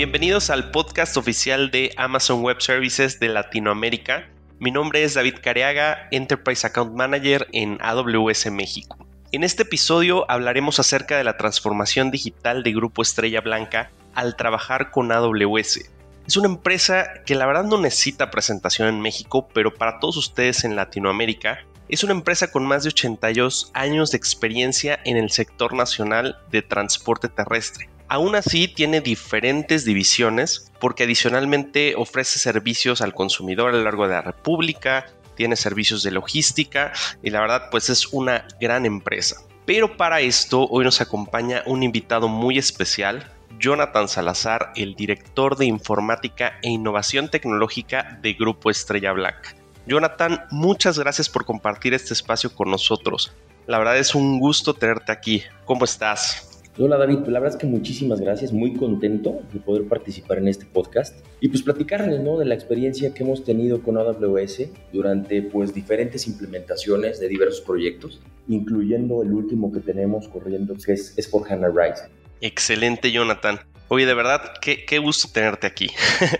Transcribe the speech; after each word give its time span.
Bienvenidos 0.00 0.48
al 0.48 0.70
podcast 0.70 1.18
oficial 1.18 1.70
de 1.70 1.92
Amazon 1.98 2.40
Web 2.40 2.62
Services 2.62 3.20
de 3.20 3.28
Latinoamérica. 3.28 4.30
Mi 4.58 4.70
nombre 4.70 5.04
es 5.04 5.12
David 5.12 5.34
Careaga, 5.42 6.08
Enterprise 6.10 6.66
Account 6.66 6.96
Manager 6.96 7.46
en 7.52 7.76
AWS 7.82 8.50
México. 8.50 9.06
En 9.30 9.44
este 9.44 9.64
episodio 9.64 10.24
hablaremos 10.30 10.80
acerca 10.80 11.18
de 11.18 11.24
la 11.24 11.36
transformación 11.36 12.10
digital 12.10 12.62
de 12.62 12.72
Grupo 12.72 13.02
Estrella 13.02 13.42
Blanca 13.42 13.90
al 14.14 14.36
trabajar 14.36 14.90
con 14.90 15.12
AWS. 15.12 15.90
Es 16.26 16.36
una 16.38 16.48
empresa 16.48 17.22
que 17.26 17.34
la 17.34 17.44
verdad 17.44 17.64
no 17.64 17.78
necesita 17.78 18.30
presentación 18.30 18.88
en 18.88 19.02
México, 19.02 19.48
pero 19.52 19.74
para 19.74 20.00
todos 20.00 20.16
ustedes 20.16 20.64
en 20.64 20.76
Latinoamérica 20.76 21.66
es 21.90 22.04
una 22.04 22.12
empresa 22.12 22.52
con 22.52 22.64
más 22.64 22.84
de 22.84 22.90
82 22.90 23.72
años 23.74 24.12
de 24.12 24.16
experiencia 24.16 25.00
en 25.04 25.16
el 25.16 25.30
sector 25.30 25.74
nacional 25.74 26.38
de 26.50 26.62
transporte 26.62 27.28
terrestre. 27.28 27.90
Aún 28.06 28.36
así 28.36 28.68
tiene 28.68 29.00
diferentes 29.00 29.84
divisiones 29.84 30.70
porque 30.78 31.02
adicionalmente 31.02 31.94
ofrece 31.96 32.38
servicios 32.38 33.00
al 33.00 33.12
consumidor 33.12 33.70
a 33.70 33.76
lo 33.76 33.82
largo 33.82 34.06
de 34.06 34.14
la 34.14 34.22
República, 34.22 35.06
tiene 35.34 35.56
servicios 35.56 36.04
de 36.04 36.12
logística 36.12 36.92
y 37.22 37.30
la 37.30 37.40
verdad 37.40 37.68
pues 37.72 37.90
es 37.90 38.06
una 38.12 38.46
gran 38.60 38.86
empresa. 38.86 39.42
Pero 39.66 39.96
para 39.96 40.20
esto 40.20 40.66
hoy 40.70 40.84
nos 40.84 41.00
acompaña 41.00 41.62
un 41.66 41.82
invitado 41.82 42.28
muy 42.28 42.56
especial, 42.56 43.32
Jonathan 43.58 44.08
Salazar, 44.08 44.72
el 44.76 44.94
director 44.94 45.56
de 45.56 45.66
informática 45.66 46.58
e 46.62 46.70
innovación 46.70 47.30
tecnológica 47.30 48.18
de 48.22 48.34
Grupo 48.34 48.70
Estrella 48.70 49.12
Black. 49.12 49.59
Jonathan, 49.90 50.44
muchas 50.52 51.00
gracias 51.00 51.28
por 51.28 51.44
compartir 51.44 51.94
este 51.94 52.14
espacio 52.14 52.54
con 52.54 52.70
nosotros. 52.70 53.32
La 53.66 53.76
verdad 53.76 53.98
es 53.98 54.14
un 54.14 54.38
gusto 54.38 54.72
tenerte 54.72 55.10
aquí. 55.10 55.42
¿Cómo 55.64 55.84
estás? 55.84 56.62
Hola 56.78 56.96
David, 56.96 57.26
la 57.26 57.40
verdad 57.40 57.56
es 57.56 57.60
que 57.60 57.66
muchísimas 57.66 58.20
gracias, 58.20 58.52
muy 58.52 58.74
contento 58.74 59.40
de 59.52 59.58
poder 59.58 59.88
participar 59.88 60.38
en 60.38 60.46
este 60.46 60.64
podcast 60.64 61.18
y 61.40 61.48
pues 61.48 61.64
platicarles 61.64 62.20
¿no? 62.20 62.38
de 62.38 62.44
la 62.44 62.54
experiencia 62.54 63.12
que 63.12 63.24
hemos 63.24 63.42
tenido 63.42 63.82
con 63.82 63.98
AWS 63.98 64.68
durante 64.92 65.42
pues 65.42 65.74
diferentes 65.74 66.28
implementaciones 66.28 67.18
de 67.18 67.26
diversos 67.26 67.60
proyectos, 67.60 68.20
incluyendo 68.46 69.24
el 69.24 69.32
último 69.32 69.72
que 69.72 69.80
tenemos 69.80 70.28
corriendo 70.28 70.76
que 70.76 70.92
es, 70.92 71.18
es 71.18 71.26
por 71.26 71.52
HANA 71.52 71.68
Rise. 71.68 72.04
Excelente 72.40 73.10
Jonathan. 73.10 73.58
Oye, 73.92 74.06
de 74.06 74.14
verdad, 74.14 74.52
qué, 74.62 74.84
qué 74.84 75.00
gusto 75.00 75.28
tenerte 75.32 75.66
aquí. 75.66 75.88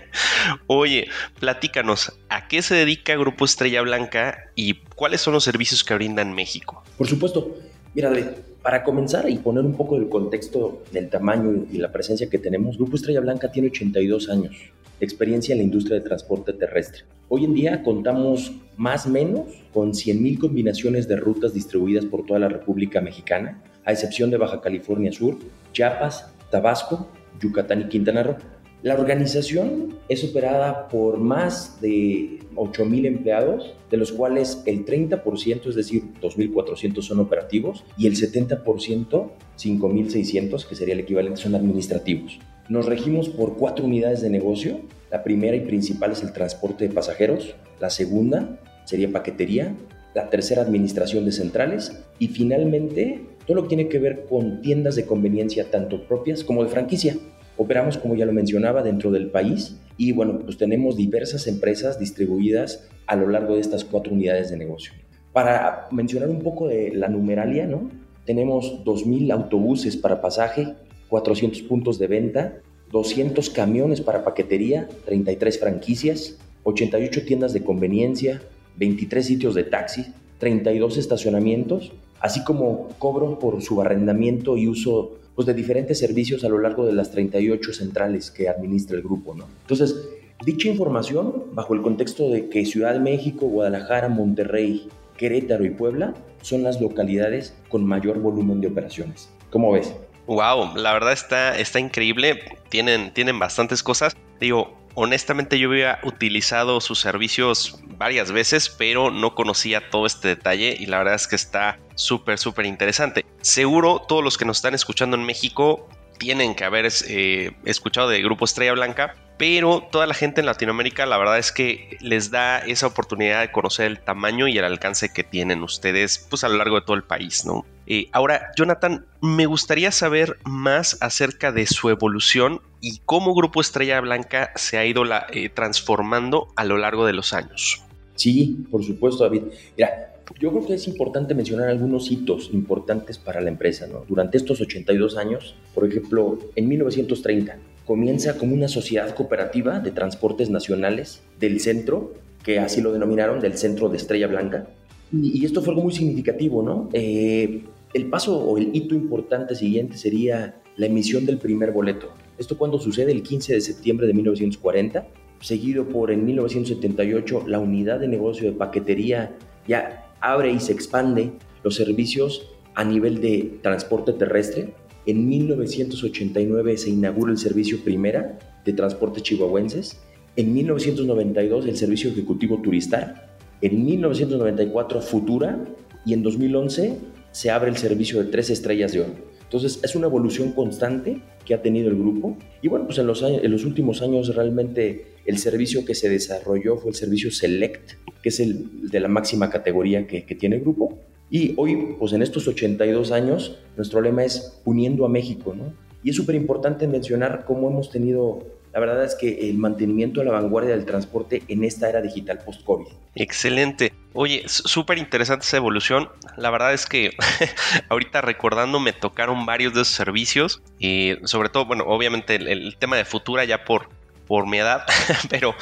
Oye, 0.67 1.09
platícanos, 1.37 2.17
¿a 2.29 2.47
qué 2.47 2.61
se 2.61 2.75
dedica 2.75 3.13
Grupo 3.17 3.43
Estrella 3.43 3.81
Blanca 3.81 4.45
y 4.55 4.75
cuáles 4.95 5.19
son 5.19 5.33
los 5.33 5.43
servicios 5.43 5.83
que 5.83 5.93
brinda 5.93 6.21
en 6.21 6.31
México? 6.31 6.81
Por 6.97 7.07
supuesto, 7.07 7.57
mira 7.93 8.09
David, 8.09 8.27
para 8.61 8.85
comenzar 8.85 9.29
y 9.29 9.35
poner 9.35 9.65
un 9.65 9.75
poco 9.75 9.97
el 9.97 10.07
contexto 10.07 10.81
del 10.93 11.09
tamaño 11.09 11.65
y 11.69 11.79
la 11.79 11.91
presencia 11.91 12.29
que 12.29 12.37
tenemos, 12.37 12.77
Grupo 12.77 12.95
Estrella 12.95 13.19
Blanca 13.19 13.51
tiene 13.51 13.67
82 13.67 14.29
años 14.29 14.55
de 15.01 15.05
experiencia 15.05 15.51
en 15.51 15.57
la 15.57 15.65
industria 15.65 15.97
de 15.97 16.05
transporte 16.05 16.53
terrestre. 16.53 17.03
Hoy 17.27 17.43
en 17.43 17.53
día 17.53 17.83
contamos 17.83 18.53
más 18.77 19.07
o 19.07 19.09
menos 19.09 19.41
con 19.73 19.91
100.000 19.91 20.39
combinaciones 20.39 21.05
de 21.09 21.17
rutas 21.17 21.53
distribuidas 21.53 22.05
por 22.05 22.25
toda 22.25 22.39
la 22.39 22.47
República 22.47 23.01
Mexicana, 23.01 23.61
a 23.83 23.91
excepción 23.91 24.29
de 24.31 24.37
Baja 24.37 24.61
California 24.61 25.11
Sur, 25.11 25.37
Chiapas, 25.73 26.31
Tabasco, 26.49 27.09
Yucatán 27.41 27.81
y 27.81 27.89
Quintana 27.89 28.23
Roo. 28.23 28.37
La 28.83 28.95
organización 28.95 29.99
es 30.09 30.23
operada 30.23 30.87
por 30.87 31.19
más 31.19 31.79
de 31.81 32.39
8.000 32.55 33.05
empleados, 33.05 33.75
de 33.91 33.97
los 33.97 34.11
cuales 34.11 34.63
el 34.65 34.85
30%, 34.85 35.69
es 35.69 35.75
decir, 35.75 36.05
2.400 36.19 37.03
son 37.03 37.19
operativos 37.19 37.83
y 37.95 38.07
el 38.07 38.15
70%, 38.15 38.63
5.600, 38.63 40.65
que 40.65 40.75
sería 40.75 40.95
el 40.95 41.01
equivalente, 41.01 41.39
son 41.39 41.53
administrativos. 41.53 42.39
Nos 42.69 42.87
regimos 42.87 43.29
por 43.29 43.55
cuatro 43.57 43.85
unidades 43.85 44.21
de 44.21 44.31
negocio. 44.31 44.79
La 45.11 45.23
primera 45.23 45.55
y 45.55 45.59
principal 45.59 46.13
es 46.13 46.23
el 46.23 46.33
transporte 46.33 46.87
de 46.87 46.93
pasajeros. 46.93 47.53
La 47.79 47.91
segunda 47.91 48.59
sería 48.85 49.11
paquetería. 49.11 49.75
La 50.15 50.29
tercera, 50.29 50.61
administración 50.61 51.25
de 51.25 51.33
centrales. 51.33 52.01
Y 52.17 52.29
finalmente, 52.29 53.25
todo 53.51 53.63
lo 53.63 53.67
que 53.67 53.75
tiene 53.75 53.89
que 53.89 53.99
ver 53.99 54.27
con 54.29 54.61
tiendas 54.61 54.95
de 54.95 55.05
conveniencia, 55.05 55.69
tanto 55.69 56.07
propias 56.07 56.45
como 56.45 56.63
de 56.63 56.69
franquicia. 56.69 57.17
Operamos, 57.57 57.97
como 57.97 58.15
ya 58.15 58.25
lo 58.25 58.31
mencionaba, 58.31 58.81
dentro 58.81 59.11
del 59.11 59.29
país 59.29 59.75
y 59.97 60.13
bueno, 60.13 60.39
pues 60.39 60.57
tenemos 60.57 60.95
diversas 60.95 61.47
empresas 61.47 61.99
distribuidas 61.99 62.87
a 63.07 63.17
lo 63.17 63.27
largo 63.27 63.55
de 63.55 63.59
estas 63.59 63.83
cuatro 63.83 64.13
unidades 64.13 64.51
de 64.51 64.57
negocio. 64.57 64.93
Para 65.33 65.89
mencionar 65.91 66.29
un 66.29 66.39
poco 66.39 66.69
de 66.69 66.93
la 66.95 67.09
numeralia, 67.09 67.67
¿no? 67.67 67.91
Tenemos 68.25 68.85
2.000 68.85 69.33
autobuses 69.33 69.97
para 69.97 70.21
pasaje, 70.21 70.73
400 71.09 71.61
puntos 71.63 71.99
de 71.99 72.07
venta, 72.07 72.53
200 72.93 73.49
camiones 73.49 73.99
para 73.99 74.23
paquetería, 74.23 74.87
33 75.03 75.59
franquicias, 75.59 76.37
88 76.63 77.25
tiendas 77.25 77.51
de 77.51 77.65
conveniencia, 77.65 78.41
23 78.77 79.25
sitios 79.25 79.55
de 79.55 79.65
taxi, 79.65 80.05
32 80.39 80.95
estacionamientos, 80.95 81.91
así 82.21 82.43
como 82.43 82.89
cobro 82.99 83.39
por 83.39 83.61
su 83.61 83.81
arrendamiento 83.81 84.57
y 84.57 84.67
uso 84.67 85.17
pues, 85.35 85.45
de 85.45 85.53
diferentes 85.53 85.99
servicios 85.99 86.43
a 86.43 86.49
lo 86.49 86.59
largo 86.59 86.85
de 86.85 86.93
las 86.93 87.11
38 87.11 87.73
centrales 87.73 88.31
que 88.31 88.47
administra 88.47 88.97
el 88.97 89.03
grupo. 89.03 89.35
¿no? 89.35 89.45
Entonces, 89.61 90.09
dicha 90.45 90.69
información, 90.69 91.45
bajo 91.53 91.73
el 91.73 91.81
contexto 91.81 92.29
de 92.29 92.47
que 92.47 92.65
Ciudad 92.65 92.93
de 92.93 92.99
México, 92.99 93.47
Guadalajara, 93.47 94.07
Monterrey, 94.07 94.87
Querétaro 95.17 95.65
y 95.65 95.71
Puebla 95.71 96.13
son 96.41 96.63
las 96.63 96.79
localidades 96.79 97.55
con 97.69 97.85
mayor 97.85 98.19
volumen 98.19 98.61
de 98.61 98.67
operaciones. 98.67 99.29
¿Cómo 99.49 99.71
ves? 99.71 99.93
Wow, 100.27 100.75
la 100.75 100.93
verdad 100.93 101.13
está, 101.13 101.57
está 101.57 101.79
increíble. 101.79 102.57
Tienen, 102.69 103.13
tienen 103.13 103.39
bastantes 103.39 103.83
cosas. 103.83 104.15
Digo, 104.39 104.77
honestamente 104.93 105.59
yo 105.59 105.69
había 105.69 105.99
utilizado 106.03 106.81
sus 106.81 106.99
servicios 106.99 107.79
varias 107.97 108.31
veces, 108.31 108.69
pero 108.69 109.11
no 109.11 109.35
conocía 109.35 109.89
todo 109.89 110.05
este 110.05 110.29
detalle 110.29 110.75
y 110.79 110.85
la 110.85 110.99
verdad 110.99 111.15
es 111.15 111.27
que 111.27 111.35
está 111.35 111.79
súper, 111.95 112.37
súper 112.37 112.65
interesante. 112.65 113.25
Seguro 113.41 114.03
todos 114.07 114.23
los 114.23 114.37
que 114.37 114.45
nos 114.45 114.57
están 114.57 114.73
escuchando 114.73 115.17
en 115.17 115.23
México 115.23 115.87
tienen 116.17 116.55
que 116.55 116.63
haber 116.63 116.87
eh, 117.07 117.51
escuchado 117.65 118.09
de 118.09 118.21
Grupo 118.21 118.45
Estrella 118.45 118.73
Blanca, 118.73 119.15
pero 119.41 119.81
toda 119.91 120.05
la 120.05 120.13
gente 120.13 120.41
en 120.41 120.45
Latinoamérica 120.45 121.07
la 121.07 121.17
verdad 121.17 121.39
es 121.39 121.51
que 121.51 121.97
les 121.99 122.29
da 122.29 122.59
esa 122.59 122.85
oportunidad 122.85 123.41
de 123.41 123.51
conocer 123.51 123.87
el 123.87 123.99
tamaño 123.99 124.47
y 124.47 124.55
el 124.59 124.63
alcance 124.63 125.11
que 125.11 125.23
tienen 125.23 125.63
ustedes 125.63 126.27
pues 126.29 126.43
a 126.43 126.47
lo 126.47 126.57
largo 126.57 126.75
de 126.75 126.85
todo 126.85 126.95
el 126.95 127.01
país, 127.01 127.43
¿no? 127.43 127.65
Eh, 127.87 128.07
ahora, 128.11 128.51
Jonathan, 128.55 129.03
me 129.19 129.47
gustaría 129.47 129.91
saber 129.91 130.37
más 130.45 130.99
acerca 131.01 131.51
de 131.51 131.65
su 131.65 131.89
evolución 131.89 132.61
y 132.81 132.99
cómo 133.03 133.33
Grupo 133.33 133.61
Estrella 133.61 133.99
Blanca 133.99 134.51
se 134.57 134.77
ha 134.77 134.85
ido 134.85 135.05
la, 135.05 135.25
eh, 135.31 135.49
transformando 135.49 136.49
a 136.55 136.63
lo 136.63 136.77
largo 136.77 137.07
de 137.07 137.13
los 137.13 137.33
años. 137.33 137.81
Sí, 138.13 138.63
por 138.69 138.83
supuesto, 138.83 139.23
David. 139.23 139.41
Mira, 139.75 140.13
yo 140.39 140.51
creo 140.51 140.67
que 140.67 140.75
es 140.75 140.87
importante 140.87 141.33
mencionar 141.33 141.69
algunos 141.69 142.11
hitos 142.11 142.51
importantes 142.53 143.17
para 143.17 143.41
la 143.41 143.49
empresa. 143.49 143.87
¿no? 143.87 144.05
Durante 144.07 144.37
estos 144.37 144.61
82 144.61 145.17
años, 145.17 145.55
por 145.73 145.87
ejemplo, 145.87 146.37
en 146.55 146.69
1930 146.69 147.57
comienza 147.91 148.37
como 148.37 148.53
una 148.53 148.69
sociedad 148.69 149.13
cooperativa 149.13 149.81
de 149.81 149.91
transportes 149.91 150.49
nacionales 150.49 151.23
del 151.41 151.59
centro, 151.59 152.13
que 152.41 152.57
así 152.57 152.79
lo 152.79 152.93
denominaron, 152.93 153.41
del 153.41 153.57
centro 153.57 153.89
de 153.89 153.97
Estrella 153.97 154.27
Blanca. 154.27 154.65
Y, 155.11 155.43
esto 155.43 155.61
fue 155.61 155.73
algo 155.73 155.83
muy 155.83 155.91
significativo, 155.91 156.63
¿no? 156.63 156.87
Eh, 156.93 157.63
el 157.93 158.05
paso 158.05 158.39
o 158.39 158.57
el 158.57 158.73
hito 158.73 158.95
importante 158.95 159.55
siguiente 159.55 159.97
sería 159.97 160.55
la 160.77 160.85
emisión 160.85 161.25
del 161.25 161.37
primer 161.37 161.73
boleto. 161.73 162.13
Esto 162.37 162.57
cuando 162.57 162.79
sucede 162.79 163.11
el 163.11 163.23
15 163.23 163.55
de 163.55 163.59
septiembre 163.59 164.07
de 164.07 164.13
1940, 164.13 165.07
seguido 165.41 165.85
por 165.89 166.11
en 166.11 166.23
1978 166.23 167.43
la 167.45 167.59
unidad 167.59 167.99
de 167.99 168.07
negocio 168.07 168.49
de 168.49 168.57
paquetería 168.57 169.35
ya 169.67 170.13
abre 170.21 170.49
y 170.53 170.61
se 170.61 170.71
expande 170.71 171.33
los 171.61 171.75
servicios 171.75 172.53
a 172.73 172.85
nivel 172.85 173.19
de 173.19 173.59
transporte 173.61 174.13
terrestre. 174.13 174.75
En 175.05 175.27
1989 175.27 176.77
se 176.77 176.89
inaugura 176.91 177.31
el 177.31 177.37
servicio 177.37 177.83
Primera 177.83 178.37
de 178.63 178.73
transporte 178.73 179.21
chihuahuenses. 179.21 179.97
En 180.35 180.53
1992 180.53 181.65
el 181.65 181.75
servicio 181.75 182.11
ejecutivo 182.11 182.61
Turistar. 182.61 183.35
En 183.61 183.83
1994 183.83 185.01
Futura 185.01 185.63
y 186.05 186.13
en 186.13 186.21
2011 186.23 186.97
se 187.31 187.49
abre 187.49 187.69
el 187.69 187.77
servicio 187.77 188.23
de 188.23 188.29
tres 188.29 188.49
estrellas 188.49 188.91
de 188.91 189.01
oro. 189.01 189.13
Entonces 189.43 189.79
es 189.83 189.95
una 189.95 190.07
evolución 190.07 190.51
constante 190.51 191.21
que 191.45 191.53
ha 191.53 191.61
tenido 191.61 191.89
el 191.89 191.97
grupo 191.97 192.37
y 192.61 192.67
bueno, 192.67 192.85
pues 192.85 192.99
en 192.99 193.07
los, 193.07 193.65
últimos 193.65 194.01
años 194.01 194.33
realmente 194.35 195.15
el 195.25 195.37
servicio 195.39 195.83
que 195.83 195.95
se 195.95 196.09
desarrolló 196.09 196.77
fue 196.77 196.91
el 196.91 196.95
servicio 196.95 197.31
Select, 197.31 197.93
que 198.21 198.29
es 198.29 198.39
el 198.39 198.89
de 198.89 198.99
la 198.99 199.07
máxima 199.07 199.49
categoría 199.49 200.07
que 200.07 200.35
tiene 200.35 200.57
el 200.57 200.61
grupo. 200.61 200.99
Y 201.31 201.55
hoy, 201.57 201.95
pues 201.97 202.13
en 202.13 202.21
estos 202.21 202.47
82 202.47 203.11
años, 203.11 203.57
nuestro 203.77 204.01
lema 204.01 204.23
es 204.23 204.61
uniendo 204.65 205.05
a 205.05 205.09
México, 205.09 205.55
¿no? 205.57 205.73
Y 206.03 206.11
es 206.11 206.15
súper 206.15 206.35
importante 206.35 206.87
mencionar 206.87 207.45
cómo 207.45 207.69
hemos 207.69 207.89
tenido 207.89 208.43
la 208.73 208.79
verdad 208.79 209.03
es 209.03 209.15
que 209.15 209.49
el 209.49 209.57
mantenimiento 209.57 210.21
a 210.21 210.23
la 210.23 210.31
vanguardia 210.31 210.71
del 210.71 210.85
transporte 210.85 211.43
en 211.49 211.63
esta 211.65 211.89
era 211.89 212.01
digital 212.01 212.39
post-COVID. 212.39 212.87
Excelente. 213.15 213.93
Oye, 214.13 214.43
súper 214.47 214.97
interesante 214.97 215.45
esa 215.45 215.57
evolución. 215.57 216.09
La 216.37 216.49
verdad 216.51 216.73
es 216.73 216.85
que 216.85 217.11
ahorita 217.89 218.21
recordando 218.21 218.79
me 218.79 218.93
tocaron 218.93 219.45
varios 219.45 219.73
de 219.73 219.81
esos 219.81 219.93
servicios 219.93 220.61
y 220.79 221.15
sobre 221.23 221.49
todo, 221.49 221.65
bueno, 221.65 221.83
obviamente 221.85 222.35
el, 222.35 222.77
tema 222.77 222.95
de 222.95 223.03
Futura 223.03 223.43
ya 223.43 223.65
por, 223.65 223.89
por 224.31 224.47
mi 224.47 224.59
edad, 224.59 224.85
pero, 225.29 225.53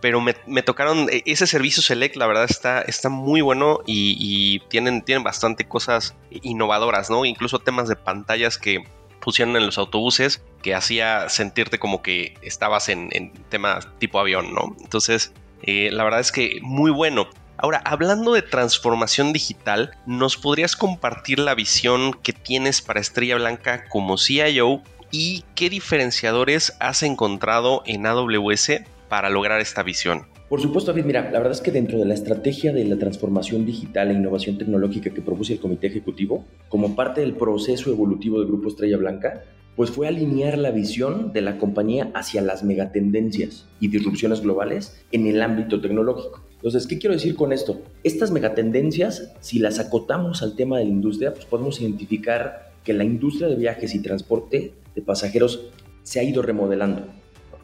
pero 0.00 0.20
me, 0.20 0.62
tocaron 0.64 1.06
e, 1.12 1.22
ese 1.26 1.46
servicio 1.46 1.80
Select, 1.80 2.16
la 2.16 2.26
verdad 2.26 2.42
está, 2.42 2.80
está 2.80 3.08
muy 3.08 3.40
bueno 3.40 3.82
y, 3.86 4.58
tienen, 4.68 5.02
tienen 5.02 5.22
bastante 5.22 5.68
cosas 5.68 6.16
innovadoras, 6.42 7.08
¿no? 7.08 7.24
Incluso 7.24 7.60
temas 7.60 7.88
de 7.88 7.94
pantallas 7.94 8.58
que 8.58 8.82
pusieron 9.20 9.54
en 9.54 9.64
los 9.64 9.78
autobuses 9.78 10.42
que 10.60 10.74
hacía 10.74 11.28
sentirte 11.28 11.78
como 11.78 12.02
que 12.02 12.34
estabas 12.42 12.88
en, 12.88 13.10
en 13.12 13.32
temas 13.48 13.86
tipo 14.00 14.18
avión, 14.18 14.52
¿no? 14.52 14.74
Entonces, 14.80 15.32
eh, 15.62 15.90
la 15.92 16.02
verdad 16.02 16.18
es 16.18 16.32
que 16.32 16.58
muy 16.62 16.90
bueno. 16.90 17.28
Ahora, 17.58 17.80
hablando 17.84 18.32
de 18.32 18.42
transformación 18.42 19.32
digital, 19.32 19.96
¿nos 20.04 20.36
podrías 20.36 20.74
compartir 20.74 21.38
la 21.38 21.54
visión 21.54 22.12
que 22.12 22.32
tienes 22.32 22.82
para 22.82 22.98
Estrella 22.98 23.36
Blanca 23.36 23.84
como 23.88 24.18
CIO 24.18 24.82
y 25.18 25.44
qué 25.54 25.70
diferenciadores 25.70 26.76
has 26.78 27.02
encontrado 27.02 27.82
en 27.86 28.04
AWS 28.04 28.82
para 29.08 29.30
lograr 29.30 29.62
esta 29.62 29.82
visión? 29.82 30.26
Por 30.50 30.60
supuesto, 30.60 30.92
David, 30.92 31.06
mira, 31.06 31.30
la 31.30 31.38
verdad 31.38 31.52
es 31.52 31.62
que 31.62 31.72
dentro 31.72 31.98
de 31.98 32.04
la 32.04 32.12
estrategia 32.12 32.70
de 32.74 32.84
la 32.84 32.98
transformación 32.98 33.64
digital 33.64 34.10
e 34.10 34.14
innovación 34.14 34.58
tecnológica 34.58 35.08
que 35.08 35.22
propuso 35.22 35.54
el 35.54 35.58
Comité 35.58 35.86
Ejecutivo, 35.86 36.44
como 36.68 36.94
parte 36.94 37.22
del 37.22 37.32
proceso 37.32 37.90
evolutivo 37.90 38.38
del 38.38 38.48
Grupo 38.48 38.68
Estrella 38.68 38.98
Blanca, 38.98 39.42
pues 39.74 39.90
fue 39.90 40.06
alinear 40.06 40.58
la 40.58 40.70
visión 40.70 41.32
de 41.32 41.40
la 41.40 41.56
compañía 41.56 42.10
hacia 42.14 42.42
las 42.42 42.62
megatendencias 42.62 43.66
y 43.80 43.88
disrupciones 43.88 44.42
globales 44.42 45.02
en 45.12 45.26
el 45.26 45.40
ámbito 45.40 45.80
tecnológico. 45.80 46.42
Entonces, 46.56 46.86
¿qué 46.86 46.98
quiero 46.98 47.14
decir 47.14 47.36
con 47.36 47.54
esto? 47.54 47.80
Estas 48.04 48.30
megatendencias, 48.30 49.32
si 49.40 49.60
las 49.60 49.78
acotamos 49.78 50.42
al 50.42 50.56
tema 50.56 50.78
de 50.78 50.84
la 50.84 50.90
industria, 50.90 51.32
pues 51.32 51.46
podemos 51.46 51.80
identificar 51.80 52.65
que 52.86 52.94
la 52.94 53.04
industria 53.04 53.48
de 53.48 53.56
viajes 53.56 53.94
y 53.96 53.98
transporte 53.98 54.72
de 54.94 55.02
pasajeros 55.02 55.68
se 56.04 56.20
ha 56.20 56.22
ido 56.22 56.40
remodelando. 56.40 57.02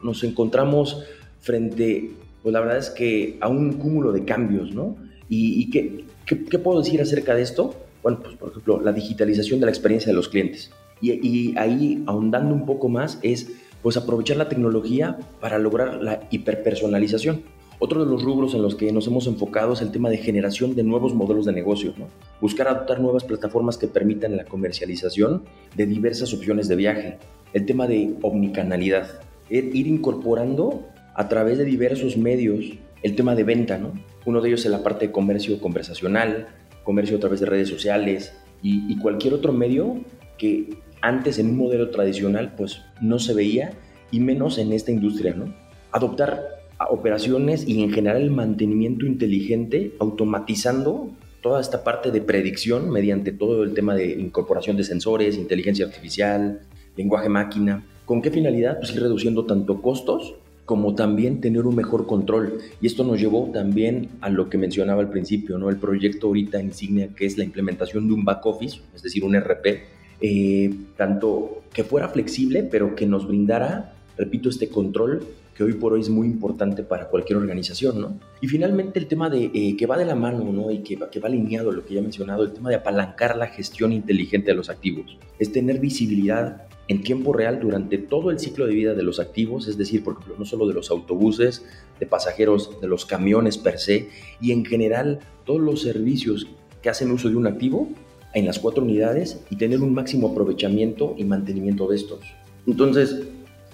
Nos 0.02 0.24
encontramos 0.24 1.04
frente, 1.40 2.10
pues 2.42 2.52
la 2.52 2.58
verdad 2.60 2.78
es 2.78 2.90
que 2.90 3.38
a 3.40 3.48
un 3.48 3.74
cúmulo 3.74 4.10
de 4.10 4.24
cambios, 4.24 4.74
¿no? 4.74 4.96
¿Y, 5.28 5.70
qué, 5.70 6.58
puedo 6.58 6.82
decir 6.82 7.00
acerca 7.00 7.34
de 7.34 7.42
esto? 7.42 7.74
Bueno, 8.02 8.20
pues 8.20 8.36
por 8.36 8.50
ejemplo, 8.50 8.80
la 8.80 8.92
digitalización 8.92 9.60
de 9.60 9.66
la 9.66 9.72
experiencia 9.72 10.10
de 10.10 10.16
los 10.16 10.28
clientes. 10.28 10.72
Y, 11.00 11.12
y 11.26 11.54
ahí, 11.56 12.02
ahondando 12.06 12.52
un 12.52 12.66
poco 12.66 12.88
más, 12.90 13.18
es 13.22 13.50
pues 13.80 13.96
aprovechar 13.96 14.36
la 14.36 14.48
tecnología 14.48 15.18
para 15.40 15.58
lograr 15.58 16.02
la 16.02 16.20
hiperpersonalización. 16.30 17.42
Otro 17.84 18.04
de 18.04 18.08
los 18.08 18.22
rubros 18.22 18.54
en 18.54 18.62
los 18.62 18.76
que 18.76 18.92
nos 18.92 19.08
hemos 19.08 19.26
enfocado 19.26 19.72
es 19.72 19.82
el 19.82 19.90
tema 19.90 20.08
de 20.08 20.16
generación 20.16 20.76
de 20.76 20.84
nuevos 20.84 21.14
modelos 21.14 21.46
de 21.46 21.52
negocio, 21.52 21.92
buscar 22.40 22.68
adoptar 22.68 23.00
nuevas 23.00 23.24
plataformas 23.24 23.76
que 23.76 23.88
permitan 23.88 24.36
la 24.36 24.44
comercialización 24.44 25.42
de 25.74 25.86
diversas 25.86 26.32
opciones 26.32 26.68
de 26.68 26.76
viaje, 26.76 27.18
el 27.52 27.66
tema 27.66 27.88
de 27.88 28.14
omnicanalidad, 28.22 29.20
ir 29.50 29.88
incorporando 29.88 30.86
a 31.16 31.28
través 31.28 31.58
de 31.58 31.64
diversos 31.64 32.16
medios 32.16 32.66
el 33.02 33.16
tema 33.16 33.34
de 33.34 33.42
venta, 33.42 33.78
¿no? 33.78 33.94
Uno 34.26 34.40
de 34.40 34.50
ellos 34.50 34.64
es 34.64 34.70
la 34.70 34.84
parte 34.84 35.08
de 35.08 35.12
comercio 35.12 35.60
conversacional, 35.60 36.46
comercio 36.84 37.16
a 37.16 37.20
través 37.20 37.40
de 37.40 37.46
redes 37.46 37.68
sociales 37.68 38.32
y, 38.62 38.92
y 38.92 38.96
cualquier 38.98 39.34
otro 39.34 39.52
medio 39.52 39.96
que 40.38 40.78
antes 41.00 41.40
en 41.40 41.50
un 41.50 41.56
modelo 41.56 41.90
tradicional 41.90 42.54
pues 42.56 42.80
no 43.00 43.18
se 43.18 43.34
veía 43.34 43.72
y 44.12 44.20
menos 44.20 44.58
en 44.58 44.72
esta 44.72 44.92
industria, 44.92 45.34
¿no? 45.34 45.52
Adoptar 45.90 46.61
operaciones 46.90 47.66
y 47.66 47.82
en 47.82 47.92
general 47.92 48.22
el 48.22 48.30
mantenimiento 48.30 49.06
inteligente, 49.06 49.94
automatizando 49.98 51.10
toda 51.40 51.60
esta 51.60 51.84
parte 51.84 52.10
de 52.10 52.20
predicción 52.20 52.90
mediante 52.90 53.32
todo 53.32 53.62
el 53.64 53.74
tema 53.74 53.94
de 53.94 54.12
incorporación 54.12 54.76
de 54.76 54.84
sensores, 54.84 55.36
inteligencia 55.36 55.86
artificial, 55.86 56.60
lenguaje 56.96 57.28
máquina. 57.28 57.84
¿Con 58.04 58.22
qué 58.22 58.30
finalidad? 58.30 58.78
Pues 58.78 58.94
ir 58.94 59.02
reduciendo 59.02 59.44
tanto 59.44 59.82
costos 59.82 60.34
como 60.64 60.94
también 60.94 61.40
tener 61.40 61.66
un 61.66 61.74
mejor 61.74 62.06
control. 62.06 62.60
Y 62.80 62.86
esto 62.86 63.04
nos 63.04 63.20
llevó 63.20 63.50
también 63.52 64.10
a 64.20 64.30
lo 64.30 64.48
que 64.48 64.58
mencionaba 64.58 65.02
al 65.02 65.10
principio, 65.10 65.58
¿no? 65.58 65.68
El 65.68 65.76
proyecto 65.76 66.28
ahorita 66.28 66.62
insignia 66.62 67.08
que 67.08 67.26
es 67.26 67.36
la 67.36 67.44
implementación 67.44 68.06
de 68.06 68.14
un 68.14 68.24
back 68.24 68.46
office, 68.46 68.80
es 68.94 69.02
decir, 69.02 69.24
un 69.24 69.34
RP, 69.34 69.82
eh, 70.20 70.72
tanto 70.96 71.62
que 71.72 71.82
fuera 71.82 72.08
flexible, 72.08 72.62
pero 72.62 72.94
que 72.94 73.06
nos 73.06 73.26
brindara, 73.26 73.94
repito, 74.16 74.48
este 74.48 74.68
control 74.68 75.26
que 75.54 75.64
hoy 75.64 75.74
por 75.74 75.92
hoy 75.92 76.00
es 76.00 76.08
muy 76.08 76.26
importante 76.26 76.82
para 76.82 77.08
cualquier 77.08 77.38
organización, 77.38 78.00
¿no? 78.00 78.18
Y 78.40 78.48
finalmente 78.48 78.98
el 78.98 79.06
tema 79.06 79.28
de 79.28 79.50
eh, 79.52 79.76
que 79.76 79.86
va 79.86 79.98
de 79.98 80.04
la 80.04 80.14
mano, 80.14 80.50
¿no? 80.52 80.70
Y 80.70 80.78
que, 80.78 80.98
que 81.10 81.20
va 81.20 81.28
alineado 81.28 81.70
a 81.70 81.72
lo 81.72 81.84
que 81.84 81.94
ya 81.94 82.00
he 82.00 82.02
mencionado, 82.02 82.42
el 82.44 82.52
tema 82.52 82.70
de 82.70 82.76
apalancar 82.76 83.36
la 83.36 83.48
gestión 83.48 83.92
inteligente 83.92 84.50
de 84.50 84.56
los 84.56 84.70
activos, 84.70 85.18
es 85.38 85.52
tener 85.52 85.78
visibilidad 85.78 86.66
en 86.88 87.02
tiempo 87.02 87.32
real 87.32 87.60
durante 87.60 87.98
todo 87.98 88.30
el 88.30 88.38
ciclo 88.38 88.66
de 88.66 88.74
vida 88.74 88.94
de 88.94 89.02
los 89.02 89.20
activos, 89.20 89.68
es 89.68 89.78
decir, 89.78 90.02
por 90.02 90.14
ejemplo, 90.14 90.34
no 90.38 90.44
solo 90.44 90.66
de 90.66 90.74
los 90.74 90.90
autobuses, 90.90 91.64
de 92.00 92.06
pasajeros, 92.06 92.80
de 92.80 92.88
los 92.88 93.06
camiones 93.06 93.56
per 93.56 93.78
se, 93.78 94.08
y 94.40 94.52
en 94.52 94.64
general 94.64 95.20
todos 95.44 95.60
los 95.60 95.82
servicios 95.82 96.48
que 96.82 96.90
hacen 96.90 97.10
uso 97.10 97.28
de 97.28 97.36
un 97.36 97.46
activo 97.46 97.88
en 98.34 98.46
las 98.46 98.58
cuatro 98.58 98.82
unidades 98.82 99.40
y 99.50 99.56
tener 99.56 99.80
un 99.80 99.94
máximo 99.94 100.28
aprovechamiento 100.28 101.14
y 101.16 101.24
mantenimiento 101.24 101.86
de 101.88 101.96
estos. 101.96 102.20
Entonces, 102.66 103.22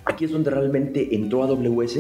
Aquí 0.09 0.25
es 0.25 0.33
donde 0.33 0.51
realmente 0.51 1.15
entró 1.15 1.43
AWS. 1.45 1.99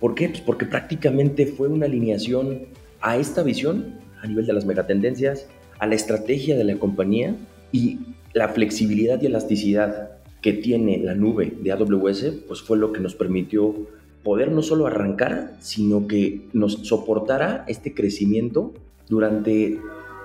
¿Por 0.00 0.14
qué? 0.14 0.30
Pues 0.30 0.40
porque 0.40 0.64
prácticamente 0.64 1.44
fue 1.46 1.68
una 1.68 1.84
alineación 1.84 2.62
a 3.02 3.18
esta 3.18 3.42
visión 3.42 4.00
a 4.22 4.26
nivel 4.26 4.46
de 4.46 4.54
las 4.54 4.64
megatendencias, 4.64 5.46
a 5.78 5.86
la 5.86 5.96
estrategia 5.96 6.56
de 6.56 6.64
la 6.64 6.78
compañía 6.78 7.36
y 7.72 7.98
la 8.32 8.48
flexibilidad 8.48 9.20
y 9.20 9.26
elasticidad 9.26 10.12
que 10.40 10.54
tiene 10.54 10.96
la 10.96 11.14
nube 11.14 11.52
de 11.60 11.72
AWS, 11.72 12.24
pues 12.48 12.62
fue 12.62 12.78
lo 12.78 12.94
que 12.94 13.00
nos 13.00 13.14
permitió 13.14 13.74
poder 14.22 14.50
no 14.50 14.62
solo 14.62 14.86
arrancar, 14.86 15.56
sino 15.60 16.06
que 16.06 16.48
nos 16.54 16.86
soportara 16.88 17.66
este 17.68 17.92
crecimiento 17.92 18.72
durante 19.10 19.78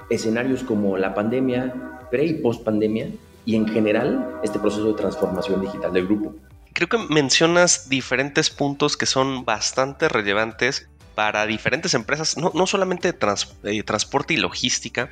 escenarios 0.09 0.63
como 0.63 0.97
la 0.97 1.13
pandemia, 1.13 2.07
pre 2.09 2.25
y 2.25 2.33
post 2.35 2.63
pandemia, 2.63 3.07
y 3.45 3.55
en 3.55 3.67
general 3.67 4.39
este 4.43 4.59
proceso 4.59 4.87
de 4.87 4.93
transformación 4.93 5.59
digital 5.59 5.91
del 5.91 6.05
grupo 6.05 6.35
creo 6.73 6.89
que 6.89 6.97
mencionas 6.97 7.89
diferentes 7.89 8.49
puntos 8.49 8.97
que 8.97 9.05
son 9.05 9.45
bastante 9.45 10.09
relevantes 10.09 10.89
para 11.15 11.45
diferentes 11.45 11.93
empresas, 11.93 12.37
no, 12.37 12.67
solamente 12.67 13.11
de 13.11 13.83
transporte 13.83 14.33
y 14.33 14.37
logística. 14.37 15.09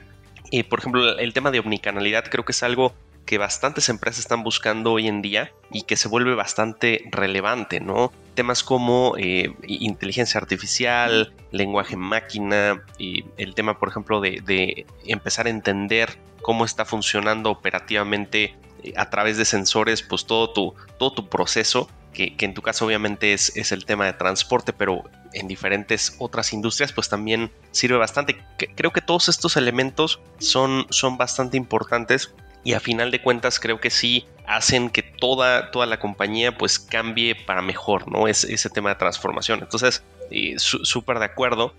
Eh, 0.51 0.63
por 0.63 0.79
ejemplo, 0.79 1.17
el 1.17 1.33
tema 1.33 1.51
de 1.51 1.59
omnicanalidad 1.59 2.25
creo 2.29 2.45
que 2.45 2.53
es 2.53 2.63
algo 2.63 2.93
que 3.25 3.37
bastantes 3.37 3.89
empresas 3.89 4.21
están 4.21 4.43
buscando 4.43 4.93
hoy 4.93 5.07
en 5.07 5.21
día 5.21 5.51
y 5.71 5.83
que 5.83 5.97
se 5.97 6.07
vuelve 6.07 6.33
bastante 6.33 7.03
relevante, 7.11 7.79
¿no? 7.79 8.11
Temas 8.33 8.63
como 8.63 9.13
eh, 9.17 9.53
inteligencia 9.67 10.39
artificial, 10.39 11.31
lenguaje 11.51 11.95
máquina, 11.95 12.81
y 12.97 13.25
el 13.37 13.53
tema, 13.53 13.77
por 13.77 13.89
ejemplo, 13.89 14.19
de 14.19 14.87
empezar 15.05 15.45
a 15.45 15.51
entender 15.51 16.17
cómo 16.41 16.65
está 16.65 16.85
funcionando 16.85 17.51
operativamente 17.51 18.55
a 18.95 19.09
través 19.09 19.37
de 19.37 19.45
sensores, 19.45 20.01
pues 20.01 20.25
todo 20.25 20.51
tu, 20.51 20.75
todo 20.97 21.13
tu 21.13 21.29
proceso, 21.29 21.89
que, 22.13 22.35
en 22.39 22.53
tu 22.53 22.61
caso 22.61 22.85
obviamente 22.85 23.33
es, 23.33 23.55
es, 23.55 23.71
el 23.71 23.85
tema 23.85 24.05
de 24.05 24.13
transporte, 24.13 24.73
pero 24.73 25.03
en 25.33 25.47
diferentes 25.47 26.15
otras 26.19 26.53
industrias, 26.53 26.91
pues 26.91 27.07
también 27.07 27.51
sirve 27.71 27.97
bastante. 27.97 28.43
Creo 28.75 28.91
que 28.91 29.01
todos 29.01 29.29
estos 29.29 29.57
elementos 29.57 30.19
son, 30.39 30.87
son 30.89 31.17
bastante 31.17 31.57
importantes 31.57 32.33
y 32.63 32.73
a 32.73 32.79
final 32.79 33.11
de 33.11 33.21
cuentas 33.21 33.59
creo 33.59 33.79
que 33.79 33.89
sí 33.89 34.25
hacen 34.45 34.89
que 34.89 35.03
toda, 35.03 35.71
toda 35.71 35.85
la 35.85 35.99
compañía 35.99 36.57
pues 36.57 36.79
cambie 36.79 37.35
para 37.35 37.61
mejor, 37.61 38.11
¿no? 38.11 38.27
Es 38.27 38.43
ese 38.43 38.69
tema 38.69 38.89
de 38.89 38.95
transformación. 38.95 39.59
Entonces, 39.61 40.03
eh, 40.31 40.55
súper 40.57 41.19
de 41.19 41.25
acuerdo. 41.25 41.73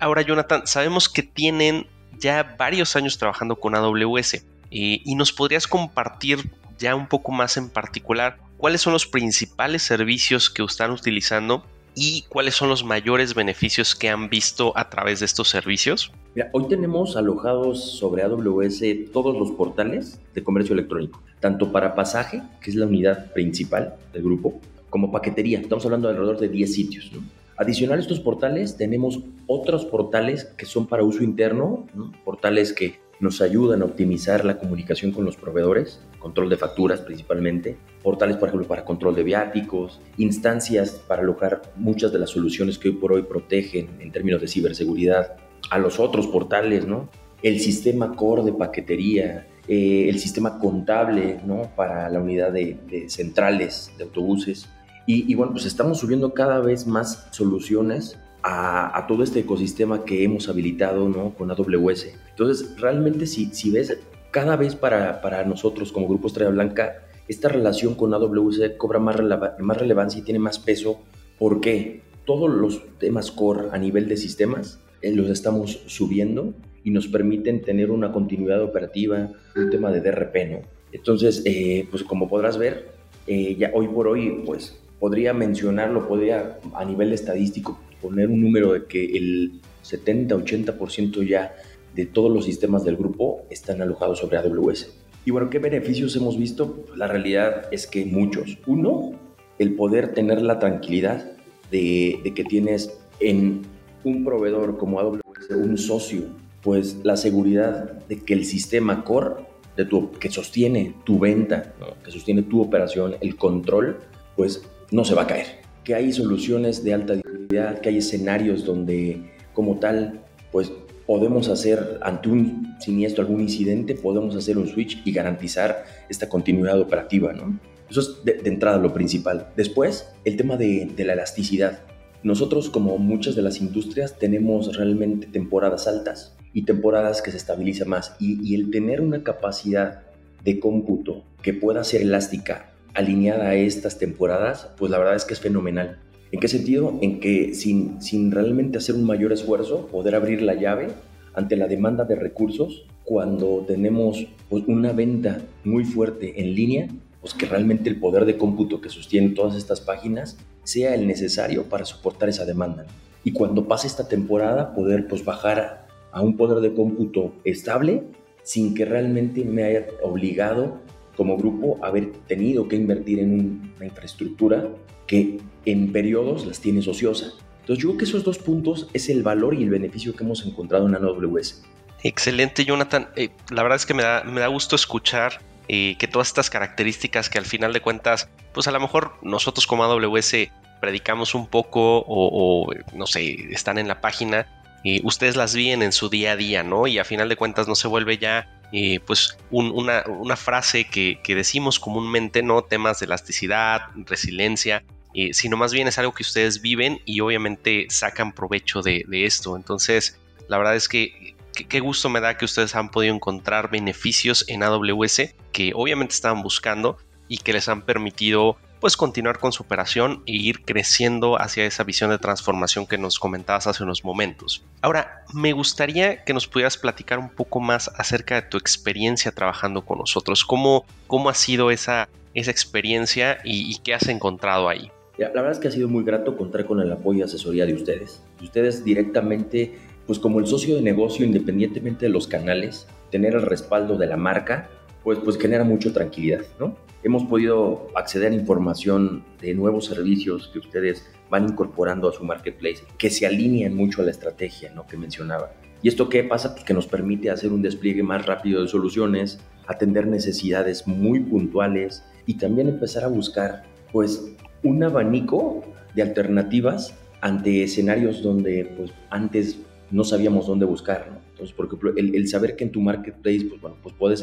Ahora, 0.00 0.22
Jonathan, 0.22 0.66
sabemos 0.66 1.08
que 1.08 1.22
tienen 1.22 1.86
ya 2.18 2.56
varios 2.58 2.96
años 2.96 3.18
trabajando 3.18 3.56
con 3.56 3.74
AWS. 3.74 4.44
Eh, 4.76 5.02
y 5.04 5.14
nos 5.14 5.32
podrías 5.32 5.68
compartir 5.68 6.50
ya 6.80 6.96
un 6.96 7.06
poco 7.06 7.30
más 7.30 7.56
en 7.56 7.70
particular 7.70 8.38
cuáles 8.56 8.80
son 8.80 8.92
los 8.92 9.06
principales 9.06 9.82
servicios 9.82 10.50
que 10.50 10.64
están 10.64 10.90
utilizando 10.90 11.64
y 11.94 12.24
cuáles 12.28 12.56
son 12.56 12.68
los 12.68 12.82
mayores 12.82 13.36
beneficios 13.36 13.94
que 13.94 14.08
han 14.08 14.28
visto 14.28 14.76
a 14.76 14.90
través 14.90 15.20
de 15.20 15.26
estos 15.26 15.48
servicios. 15.48 16.10
Hoy 16.52 16.66
tenemos 16.68 17.16
alojados 17.16 17.98
sobre 17.98 18.24
AWS 18.24 18.82
todos 19.12 19.38
los 19.38 19.52
portales 19.52 20.20
de 20.34 20.42
comercio 20.42 20.72
electrónico, 20.72 21.22
tanto 21.38 21.70
para 21.70 21.94
pasaje, 21.94 22.42
que 22.60 22.70
es 22.70 22.76
la 22.76 22.86
unidad 22.86 23.32
principal 23.32 23.94
del 24.12 24.24
grupo, 24.24 24.60
como 24.90 25.12
paquetería. 25.12 25.60
Estamos 25.60 25.84
hablando 25.84 26.08
de 26.08 26.14
alrededor 26.14 26.40
de 26.40 26.48
10 26.48 26.74
sitios. 26.74 27.12
Adicional 27.56 27.98
a 27.98 28.02
estos 28.02 28.18
portales, 28.18 28.76
tenemos 28.76 29.20
otros 29.46 29.84
portales 29.84 30.46
que 30.56 30.66
son 30.66 30.88
para 30.88 31.04
uso 31.04 31.22
interno, 31.22 31.86
portales 32.24 32.72
que 32.72 33.03
nos 33.20 33.40
ayudan 33.40 33.82
a 33.82 33.84
optimizar 33.84 34.44
la 34.44 34.58
comunicación 34.58 35.12
con 35.12 35.24
los 35.24 35.36
proveedores, 35.36 36.00
control 36.18 36.48
de 36.50 36.56
facturas 36.56 37.00
principalmente, 37.00 37.76
portales, 38.02 38.36
por 38.36 38.48
ejemplo, 38.48 38.68
para 38.68 38.84
control 38.84 39.14
de 39.14 39.22
viáticos, 39.22 40.00
instancias 40.16 41.02
para 41.06 41.22
alojar 41.22 41.62
muchas 41.76 42.12
de 42.12 42.18
las 42.18 42.30
soluciones 42.30 42.78
que 42.78 42.88
hoy 42.88 42.94
por 42.96 43.12
hoy 43.12 43.22
protegen 43.22 43.88
en 44.00 44.12
términos 44.12 44.40
de 44.40 44.48
ciberseguridad 44.48 45.36
a 45.70 45.78
los 45.78 45.98
otros 45.98 46.26
portales, 46.26 46.86
¿no? 46.86 47.08
El 47.42 47.60
sistema 47.60 48.14
core 48.14 48.42
de 48.42 48.52
paquetería, 48.52 49.46
eh, 49.68 50.06
el 50.08 50.18
sistema 50.18 50.58
contable, 50.58 51.40
¿no? 51.44 51.70
Para 51.76 52.08
la 52.08 52.20
unidad 52.20 52.52
de, 52.52 53.06
centrales 53.08 53.92
de 53.96 54.04
autobuses. 54.04 54.68
Y, 55.06 55.30
y, 55.30 55.34
bueno, 55.34 55.52
pues 55.52 55.66
estamos 55.66 55.98
subiendo 55.98 56.32
cada 56.32 56.60
vez 56.60 56.86
más 56.86 57.28
soluciones 57.30 58.18
a, 58.44 59.06
todo 59.08 59.22
este 59.22 59.40
ecosistema 59.40 60.04
que 60.04 60.22
hemos 60.22 60.48
habilitado 60.48 61.08
¿no? 61.08 61.34
con 61.34 61.50
AWS. 61.50 62.08
Entonces, 62.36 62.74
realmente 62.80 63.26
si, 63.26 63.46
si 63.46 63.70
ves, 63.70 63.96
cada 64.30 64.56
vez 64.56 64.74
para, 64.74 65.20
para 65.20 65.44
nosotros 65.44 65.92
como 65.92 66.08
Grupo 66.08 66.26
Estrella 66.26 66.50
Blanca, 66.50 67.04
esta 67.28 67.48
relación 67.48 67.94
con 67.94 68.12
AWS 68.12 68.72
cobra 68.76 68.98
más, 68.98 69.16
más 69.58 69.76
relevancia 69.78 70.20
y 70.20 70.24
tiene 70.24 70.40
más 70.40 70.58
peso. 70.58 71.00
¿Por 71.38 71.60
qué? 71.60 72.02
Todos 72.24 72.50
los 72.50 72.82
temas 72.98 73.30
core 73.30 73.68
a 73.72 73.78
nivel 73.78 74.08
de 74.08 74.16
sistemas 74.16 74.80
eh, 75.02 75.12
los 75.12 75.30
estamos 75.30 75.82
subiendo 75.86 76.54
y 76.82 76.90
nos 76.90 77.08
permiten 77.08 77.62
tener 77.62 77.90
una 77.90 78.12
continuidad 78.12 78.62
operativa, 78.62 79.30
un 79.56 79.70
tema 79.70 79.90
de 79.90 80.00
DRP, 80.00 80.36
¿no? 80.50 80.58
Entonces, 80.92 81.42
eh, 81.44 81.86
pues 81.90 82.02
como 82.02 82.28
podrás 82.28 82.58
ver, 82.58 82.88
eh, 83.26 83.56
ya 83.56 83.70
hoy 83.74 83.88
por 83.88 84.06
hoy, 84.06 84.42
pues 84.44 84.78
podría 84.98 85.32
mencionarlo, 85.32 86.06
podría 86.06 86.58
a 86.74 86.84
nivel 86.84 87.12
estadístico 87.12 87.78
poner 88.00 88.28
un 88.28 88.40
número 88.40 88.72
de 88.72 88.84
que 88.84 89.16
el 89.16 89.60
70-80% 89.82 91.26
ya 91.26 91.54
de 91.94 92.06
todos 92.06 92.30
los 92.30 92.44
sistemas 92.44 92.84
del 92.84 92.96
grupo 92.96 93.42
están 93.50 93.80
alojados 93.82 94.18
sobre 94.18 94.38
AWS. 94.38 94.92
Y 95.24 95.30
bueno, 95.30 95.48
¿qué 95.48 95.58
beneficios 95.58 96.14
hemos 96.16 96.38
visto? 96.38 96.84
La 96.96 97.06
realidad 97.06 97.68
es 97.70 97.86
que 97.86 98.04
muchos. 98.04 98.58
Uno, 98.66 99.12
el 99.58 99.74
poder 99.74 100.12
tener 100.12 100.42
la 100.42 100.58
tranquilidad 100.58 101.32
de, 101.70 102.20
que 102.34 102.44
tienes 102.44 102.98
en 103.20 103.62
un 104.04 104.24
proveedor 104.24 104.76
como 104.76 105.00
AWS, 105.00 105.50
un 105.50 105.78
socio, 105.78 106.24
pues 106.62 106.98
la 107.04 107.16
seguridad 107.16 108.06
de 108.06 108.20
que 108.20 108.34
el 108.34 108.44
sistema 108.44 109.04
core 109.04 109.46
de 109.76 109.84
tu, 109.86 110.10
que 110.12 110.30
sostiene 110.30 110.94
tu 111.04 111.18
venta, 111.18 111.74
que 112.04 112.10
sostiene 112.10 112.42
tu 112.42 112.60
operación, 112.60 113.16
el 113.20 113.36
control, 113.36 113.98
pues 114.36 114.62
no 114.90 115.04
se 115.04 115.14
va 115.14 115.22
a 115.22 115.26
caer 115.26 115.64
que 115.84 115.94
hay 115.94 116.12
soluciones 116.12 116.82
de 116.82 116.94
alta 116.94 117.14
dificultad, 117.14 117.78
que 117.78 117.90
hay 117.90 117.98
escenarios 117.98 118.64
donde 118.64 119.20
como 119.52 119.78
tal, 119.78 120.22
pues 120.50 120.72
podemos 121.06 121.48
hacer 121.48 121.98
ante 122.02 122.28
un 122.28 122.76
siniestro, 122.80 123.22
algún 123.24 123.40
incidente, 123.40 123.94
podemos 123.94 124.34
hacer 124.36 124.58
un 124.58 124.68
switch 124.68 125.02
y 125.04 125.12
garantizar 125.12 125.84
esta 126.08 126.28
continuidad 126.28 126.80
operativa, 126.80 127.32
¿no? 127.32 127.58
Eso 127.90 128.00
es 128.00 128.24
de, 128.24 128.40
entrada 128.48 128.78
lo 128.78 128.92
principal. 128.92 129.48
Después, 129.56 130.08
el 130.24 130.36
tema 130.36 130.56
de, 130.56 130.92
la 130.98 131.12
elasticidad. 131.12 131.80
Nosotros, 132.22 132.70
como 132.70 132.96
muchas 132.98 133.36
de 133.36 133.42
las 133.42 133.60
industrias, 133.60 134.18
tenemos 134.18 134.76
realmente 134.76 135.26
temporadas 135.26 135.86
altas 135.86 136.34
y 136.54 136.62
temporadas 136.62 137.20
que 137.20 137.30
se 137.30 137.36
estabiliza 137.36 137.84
más. 137.84 138.16
Y, 138.18 138.40
y 138.42 138.54
el 138.54 138.70
tener 138.70 139.02
una 139.02 139.22
capacidad 139.22 140.02
de 140.42 140.58
cómputo 140.58 141.24
que 141.42 141.52
pueda 141.52 141.84
ser 141.84 142.00
elástica 142.02 142.70
alineada 142.94 143.50
a 143.50 143.54
estas 143.54 143.98
temporadas, 143.98 144.70
pues 144.78 144.90
la 144.90 144.98
verdad 144.98 145.16
es 145.16 145.24
que 145.24 145.34
es 145.34 145.40
fenomenal. 145.40 145.98
¿En 146.34 146.40
qué 146.40 146.48
sentido? 146.48 146.98
En 147.00 147.20
que 147.20 147.54
sin, 147.54 148.02
sin 148.02 148.32
realmente 148.32 148.78
hacer 148.78 148.96
un 148.96 149.04
mayor 149.04 149.32
esfuerzo, 149.32 149.86
poder 149.86 150.16
abrir 150.16 150.42
la 150.42 150.54
llave 150.54 150.88
ante 151.32 151.56
la 151.56 151.68
demanda 151.68 152.02
de 152.06 152.16
recursos 152.16 152.86
cuando 153.04 153.64
tenemos 153.68 154.26
pues, 154.48 154.64
una 154.66 154.90
venta 154.90 155.42
muy 155.62 155.84
fuerte 155.84 156.42
en 156.42 156.56
línea, 156.56 156.88
pues 157.20 157.34
que 157.34 157.46
realmente 157.46 157.88
el 157.88 158.00
poder 158.00 158.24
de 158.24 158.36
cómputo 158.36 158.80
que 158.80 158.88
sostiene 158.88 159.28
todas 159.28 159.54
estas 159.54 159.80
páginas 159.80 160.36
sea 160.64 160.96
el 160.96 161.06
necesario 161.06 161.68
para 161.68 161.84
soportar 161.84 162.28
esa 162.28 162.44
demanda. 162.44 162.84
Y 163.22 163.30
cuando 163.30 163.68
pase 163.68 163.86
esta 163.86 164.08
temporada, 164.08 164.74
poder 164.74 165.06
pues 165.06 165.24
bajar 165.24 165.86
a 166.10 166.20
un 166.20 166.36
poder 166.36 166.58
de 166.68 166.74
cómputo 166.74 167.32
estable 167.44 168.02
sin 168.42 168.74
que 168.74 168.84
realmente 168.84 169.44
me 169.44 169.62
haya 169.62 169.86
obligado 170.02 170.80
como 171.16 171.36
grupo 171.36 171.78
haber 171.80 172.10
tenido 172.26 172.66
que 172.66 172.74
invertir 172.74 173.20
en 173.20 173.70
una 173.76 173.86
infraestructura 173.86 174.68
que 175.06 175.38
en 175.64 175.92
periodos 175.92 176.46
las 176.46 176.60
tienes 176.60 176.88
ociosa. 176.88 177.32
Entonces 177.60 177.82
yo 177.82 177.90
creo 177.90 177.98
que 177.98 178.04
esos 178.04 178.24
dos 178.24 178.38
puntos 178.38 178.88
es 178.92 179.08
el 179.08 179.22
valor 179.22 179.54
y 179.54 179.62
el 179.62 179.70
beneficio 179.70 180.14
que 180.14 180.24
hemos 180.24 180.44
encontrado 180.44 180.86
en 180.86 180.94
AWS. 180.94 181.62
Excelente, 182.02 182.64
Jonathan. 182.64 183.08
Eh, 183.16 183.30
la 183.50 183.62
verdad 183.62 183.76
es 183.76 183.86
que 183.86 183.94
me 183.94 184.02
da, 184.02 184.24
me 184.24 184.40
da 184.40 184.48
gusto 184.48 184.76
escuchar 184.76 185.40
eh, 185.68 185.96
que 185.98 186.06
todas 186.06 186.28
estas 186.28 186.50
características 186.50 187.30
que 187.30 187.38
al 187.38 187.46
final 187.46 187.72
de 187.72 187.80
cuentas, 187.80 188.28
pues 188.52 188.68
a 188.68 188.70
lo 188.70 188.80
mejor 188.80 189.14
nosotros 189.22 189.66
como 189.66 189.84
AWS 189.84 190.34
predicamos 190.80 191.34
un 191.34 191.46
poco 191.46 192.04
o, 192.06 192.70
no 192.94 193.06
sé, 193.06 193.32
están 193.50 193.78
en 193.78 193.88
la 193.88 194.02
página, 194.02 194.46
y 194.82 195.00
ustedes 195.06 195.34
las 195.34 195.54
viven 195.54 195.82
en 195.82 195.92
su 195.92 196.10
día 196.10 196.32
a 196.32 196.36
día, 196.36 196.62
¿no? 196.62 196.86
Y 196.86 196.98
a 196.98 197.04
final 197.04 197.30
de 197.30 197.36
cuentas 197.36 197.66
no 197.66 197.74
se 197.74 197.88
vuelve 197.88 198.18
ya 198.18 198.60
eh, 198.70 199.00
pues 199.00 199.38
una, 199.50 200.02
frase 200.36 200.84
que, 200.84 201.18
decimos 201.26 201.80
comúnmente, 201.80 202.42
¿no? 202.42 202.62
Temas 202.62 203.00
de 203.00 203.06
elasticidad, 203.06 203.80
resiliencia, 203.94 204.84
eh, 205.14 205.32
sino 205.32 205.56
más 205.56 205.72
bien 205.72 205.88
es 205.88 205.98
algo 205.98 206.12
que 206.12 206.22
ustedes 206.22 206.60
viven 206.60 207.00
y 207.04 207.20
obviamente 207.20 207.86
sacan 207.90 208.32
provecho 208.32 208.82
de, 208.82 209.04
esto. 209.10 209.56
Entonces, 209.56 210.18
la 210.48 210.58
verdad 210.58 210.76
es 210.76 210.88
que 210.88 211.34
qué 211.68 211.80
gusto 211.80 212.08
me 212.08 212.20
da 212.20 212.36
que 212.36 212.44
ustedes 212.44 212.74
han 212.74 212.90
podido 212.90 213.14
encontrar 213.14 213.70
beneficios 213.70 214.44
en 214.48 214.62
AWS 214.62 215.34
que 215.52 215.72
obviamente 215.74 216.14
estaban 216.14 216.42
buscando 216.42 216.98
y 217.28 217.38
que 217.38 217.52
les 217.52 217.68
han 217.68 217.82
permitido 217.82 218.58
pues 218.84 218.98
continuar 218.98 219.38
con 219.38 219.50
su 219.50 219.62
operación 219.62 220.22
e 220.26 220.32
ir 220.32 220.62
creciendo 220.62 221.40
hacia 221.40 221.64
esa 221.64 221.84
visión 221.84 222.10
de 222.10 222.18
transformación 222.18 222.86
que 222.86 222.98
nos 222.98 223.18
comentabas 223.18 223.66
hace 223.66 223.82
unos 223.82 224.04
momentos. 224.04 224.62
Ahora, 224.82 225.24
me 225.32 225.54
gustaría 225.54 226.22
que 226.22 226.34
nos 226.34 226.46
pudieras 226.46 226.76
platicar 226.76 227.18
un 227.18 227.30
poco 227.30 227.60
más 227.60 227.90
acerca 227.96 228.34
de 228.34 228.42
tu 228.42 228.58
experiencia 228.58 229.32
trabajando 229.32 229.86
con 229.86 230.00
nosotros. 230.00 230.44
¿Cómo, 230.44 230.84
cómo 231.06 231.30
ha 231.30 231.34
sido 231.34 231.70
esa, 231.70 232.10
esa 232.34 232.50
experiencia 232.50 233.38
y, 233.42 233.78
qué 233.78 233.94
has 233.94 234.06
encontrado 234.08 234.68
ahí? 234.68 234.90
La 235.18 235.28
verdad 235.28 235.52
es 235.52 235.58
que 235.58 235.68
ha 235.68 235.70
sido 235.70 235.88
muy 235.88 236.04
grato 236.04 236.36
contar 236.36 236.66
con 236.66 236.80
el 236.80 236.90
apoyo 236.90 237.20
y 237.20 237.22
asesoría 237.22 237.66
de 237.66 237.74
ustedes. 237.74 238.22
Ustedes 238.42 238.84
directamente, 238.84 239.74
pues 240.06 240.18
como 240.18 240.40
el 240.40 240.46
socio 240.46 240.74
de 240.76 240.82
negocio, 240.82 241.24
independientemente 241.24 242.06
de 242.06 242.10
los 242.10 242.26
canales, 242.26 242.88
tener 243.10 243.34
el 243.34 243.42
respaldo 243.42 243.96
de 243.96 244.06
la 244.06 244.16
marca, 244.16 244.68
pues, 245.04 245.18
pues 245.20 245.38
genera 245.38 245.64
mucho 245.64 245.92
tranquilidad, 245.92 246.42
¿no? 246.58 246.76
hemos 247.04 247.24
podido 247.24 247.88
acceder 247.94 248.32
a 248.32 248.34
información 248.34 249.22
de 249.40 249.54
nuevos 249.54 249.84
servicios 249.84 250.48
que 250.52 250.58
ustedes 250.58 251.06
van 251.30 251.44
incorporando 251.44 252.08
a 252.08 252.12
su 252.12 252.24
marketplace, 252.24 252.82
que 252.98 253.10
se 253.10 253.26
alinean 253.26 253.74
mucho 253.76 254.00
a 254.00 254.06
la 254.06 254.10
estrategia 254.10 254.72
¿no? 254.72 254.86
que 254.86 254.96
mencionaba. 254.96 255.52
¿Y 255.82 255.88
esto 255.88 256.08
qué 256.08 256.24
pasa? 256.24 256.54
Pues 256.54 256.64
que 256.64 256.72
nos 256.72 256.86
permite 256.86 257.30
hacer 257.30 257.52
un 257.52 257.60
despliegue 257.60 258.02
más 258.02 258.24
rápido 258.24 258.62
de 258.62 258.68
soluciones, 258.68 259.38
atender 259.66 260.06
necesidades 260.06 260.86
muy 260.86 261.20
puntuales 261.20 262.02
y 262.24 262.38
también 262.38 262.68
empezar 262.68 263.04
a 263.04 263.08
buscar 263.08 263.64
pues 263.92 264.34
un 264.64 264.82
abanico 264.82 265.62
de 265.94 266.02
alternativas 266.02 266.94
ante 267.20 267.62
escenarios 267.62 268.22
donde 268.22 268.74
pues 268.76 268.90
antes 269.10 269.58
no 269.90 270.02
sabíamos 270.02 270.46
dónde 270.46 270.66
buscar. 270.66 271.06
¿no? 271.10 271.18
Entonces, 271.30 271.54
por 271.54 271.66
ejemplo, 271.66 271.92
el, 271.96 272.28
saber 272.28 272.56
que 272.56 272.64
en 272.64 272.70
tu 272.70 272.80
marketplace, 272.80 273.46
pues 273.48 273.60
bueno, 273.60 273.76
pues 273.82 273.94
puedes 273.98 274.22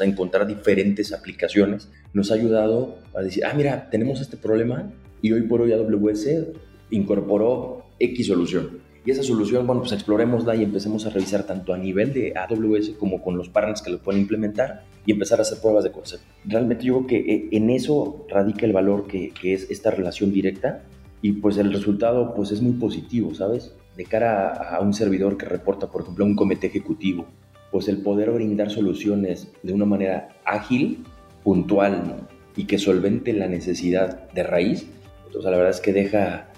encontrar 0.00 0.46
diferentes 0.46 1.12
aplicaciones, 1.12 1.88
nos 2.12 2.30
ha 2.30 2.34
ayudado 2.34 2.98
a 3.14 3.22
decir, 3.22 3.44
ah, 3.44 3.52
mira, 3.56 3.88
tenemos 3.90 4.20
este 4.20 4.36
problema 4.36 4.90
y 5.22 5.32
hoy 5.32 5.42
por 5.42 5.60
hoy 5.60 5.72
AWS 5.72 6.28
incorporó 6.90 7.84
X 7.98 8.26
solución. 8.26 8.80
Y 9.04 9.10
esa 9.10 9.22
solución, 9.22 9.66
bueno, 9.66 9.80
pues 9.80 9.92
exploremosla 9.92 10.56
y 10.56 10.62
empecemos 10.62 11.06
a 11.06 11.10
revisar 11.10 11.44
tanto 11.44 11.72
a 11.72 11.78
nivel 11.78 12.12
de 12.12 12.34
AWS 12.36 12.90
como 12.98 13.22
con 13.22 13.38
los 13.38 13.48
partners 13.48 13.80
que 13.80 13.90
lo 13.90 13.98
pueden 13.98 14.20
implementar 14.20 14.82
y 15.06 15.12
empezar 15.12 15.38
a 15.38 15.42
hacer 15.42 15.58
pruebas 15.58 15.84
de 15.84 15.92
concepto. 15.92 16.26
Realmente 16.44 16.84
yo 16.84 16.98
creo 16.98 17.06
que 17.06 17.34
eh, 17.34 17.48
en 17.52 17.70
eso 17.70 18.26
radica 18.28 18.66
el 18.66 18.72
valor 18.72 19.06
que, 19.06 19.32
es 19.42 19.70
esta 19.70 19.90
relación 19.90 20.32
directa 20.32 20.82
y 21.22 21.32
pues 21.32 21.56
el 21.56 21.72
resultado 21.72 22.34
pues 22.34 22.50
es 22.50 22.60
muy 22.60 22.72
positivo, 22.72 23.34
¿sabes? 23.34 23.74
de 23.96 24.04
cara 24.04 24.52
a 24.52 24.80
un 24.80 24.94
servidor 24.94 25.36
que 25.36 25.46
reporta, 25.46 25.90
por 25.90 26.02
ejemplo, 26.02 26.24
a 26.24 26.28
un 26.28 26.36
comité 26.36 26.68
ejecutivo, 26.68 27.26
pues 27.70 27.88
el 27.88 27.98
poder 27.98 28.30
brindar 28.30 28.70
soluciones 28.70 29.48
de 29.62 29.72
una 29.72 29.84
manera 29.84 30.28
ágil, 30.44 31.04
puntual 31.42 32.26
y 32.56 32.64
que 32.64 32.78
solvente 32.78 33.32
la 33.32 33.46
necesidad 33.46 34.30
de 34.32 34.42
raíz, 34.42 34.86
entonces 35.26 35.50
la 35.50 35.56
verdad 35.56 35.70
es 35.70 35.80
que 35.80 35.92
deja 35.92 36.49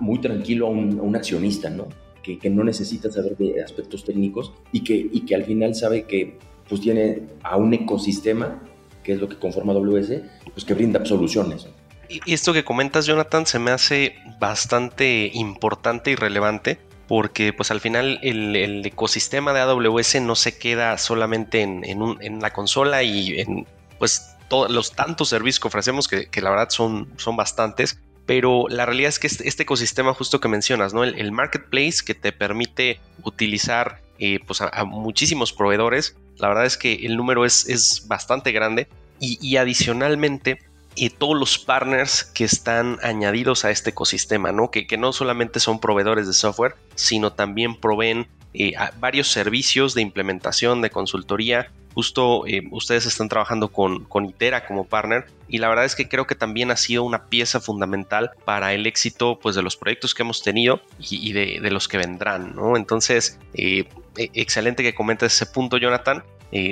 muy 0.00 0.20
tranquilo 0.20 0.66
a 0.66 0.70
un, 0.70 1.16
accionista, 1.16 1.70
¿no? 1.70 1.88
Que, 2.22 2.38
que, 2.38 2.50
no 2.50 2.64
necesita 2.64 3.10
saber 3.10 3.36
de 3.36 3.62
aspectos 3.62 4.04
técnicos 4.04 4.52
y 4.72 4.82
que, 4.82 4.94
y 4.94 5.20
que 5.20 5.34
al 5.34 5.44
final 5.44 5.74
sabe 5.74 6.04
que 6.04 6.38
pues 6.68 6.80
tiene 6.80 7.22
a 7.42 7.56
un 7.56 7.72
ecosistema, 7.72 8.60
que 9.04 9.12
es 9.12 9.20
lo 9.20 9.28
que 9.28 9.36
conforma 9.36 9.72
AWS, 9.72 10.12
pues 10.52 10.64
que 10.64 10.74
brinda 10.74 11.04
soluciones. 11.04 11.68
Y 12.08 12.34
esto 12.34 12.52
que 12.52 12.64
comentas, 12.64 13.06
Jonathan, 13.06 13.46
se 13.46 13.58
me 13.58 13.70
hace 13.70 14.14
bastante 14.40 15.30
importante 15.34 16.10
y 16.10 16.14
relevante 16.14 16.78
porque 17.08 17.52
pues 17.52 17.70
al 17.70 17.80
final 17.80 18.18
el, 18.22 18.84
ecosistema 18.84 19.52
de 19.52 19.60
AWS 19.60 20.20
no 20.22 20.34
se 20.34 20.58
queda 20.58 20.98
solamente 20.98 21.62
en, 21.62 22.40
la 22.40 22.52
consola 22.52 23.02
y 23.02 23.40
en 23.40 23.66
pues 23.98 24.34
todos 24.48 24.70
los 24.70 24.92
tantos 24.92 25.28
servicios 25.28 25.60
que 25.60 25.68
ofrecemos 25.68 26.08
que, 26.08 26.28
la 26.40 26.50
verdad 26.50 26.68
son, 26.70 27.08
son 27.16 27.36
bastantes 27.36 28.00
pero 28.26 28.66
la 28.68 28.84
realidad 28.84 29.08
es 29.08 29.18
que 29.18 29.28
este, 29.28 29.48
este 29.48 29.62
ecosistema 29.62 30.12
justo 30.12 30.40
que 30.40 30.48
mencionas, 30.48 30.92
¿no? 30.92 31.04
El, 31.04 31.32
marketplace 31.32 31.98
que 32.04 32.14
te 32.14 32.32
permite 32.32 33.00
utilizar 33.22 34.02
eh, 34.18 34.40
pues 34.44 34.60
a, 34.60 34.84
muchísimos 34.84 35.52
proveedores, 35.52 36.16
la 36.36 36.48
verdad 36.48 36.66
es 36.66 36.76
que 36.76 36.94
el 37.06 37.16
número 37.16 37.44
es, 37.44 37.68
es 37.68 38.06
bastante 38.08 38.52
grande 38.52 38.88
y, 39.20 39.56
adicionalmente 39.56 40.58
y 40.94 41.10
todos 41.10 41.38
los 41.38 41.58
partners 41.58 42.24
que 42.24 42.44
están 42.44 42.98
añadidos 43.02 43.64
a 43.64 43.70
este 43.70 43.90
ecosistema, 43.90 44.50
¿no? 44.52 44.70
Que, 44.70 44.86
que 44.86 44.98
no 44.98 45.12
solamente 45.12 45.60
son 45.60 45.80
proveedores 45.80 46.26
de 46.26 46.32
software, 46.32 46.74
sino 46.94 47.32
también 47.32 47.78
proveen 47.78 48.26
eh, 48.58 48.74
varios 48.98 49.28
servicios 49.28 49.92
de 49.94 50.00
implementación, 50.00 50.80
de 50.80 50.88
consultoría. 50.88 51.70
Justo 51.94 52.46
eh, 52.46 52.62
ustedes 52.70 53.04
están 53.04 53.28
trabajando 53.28 53.68
con, 53.68 54.04
con 54.04 54.24
Itera 54.24 54.66
como 54.66 54.84
partner 54.84 55.26
y 55.46 55.58
la 55.58 55.68
verdad 55.68 55.84
es 55.84 55.94
que 55.94 56.08
creo 56.08 56.26
que 56.26 56.34
también 56.34 56.70
ha 56.70 56.76
sido 56.76 57.02
una 57.02 57.26
pieza 57.26 57.60
fundamental 57.60 58.30
para 58.46 58.72
el 58.72 58.86
éxito 58.86 59.38
pues, 59.38 59.56
de 59.56 59.62
los 59.62 59.76
proyectos 59.76 60.14
que 60.14 60.22
hemos 60.22 60.42
tenido 60.42 60.80
y, 60.98 61.32
de, 61.32 61.70
los 61.70 61.86
que 61.86 61.98
vendrán. 61.98 62.54
¿no? 62.54 62.78
Entonces, 62.78 63.38
eh, 63.52 63.88
e, 64.16 64.30
excelente 64.32 64.82
que 64.82 64.94
comentes 64.94 65.34
ese 65.34 65.46
punto, 65.46 65.76
Jonathan. 65.76 66.24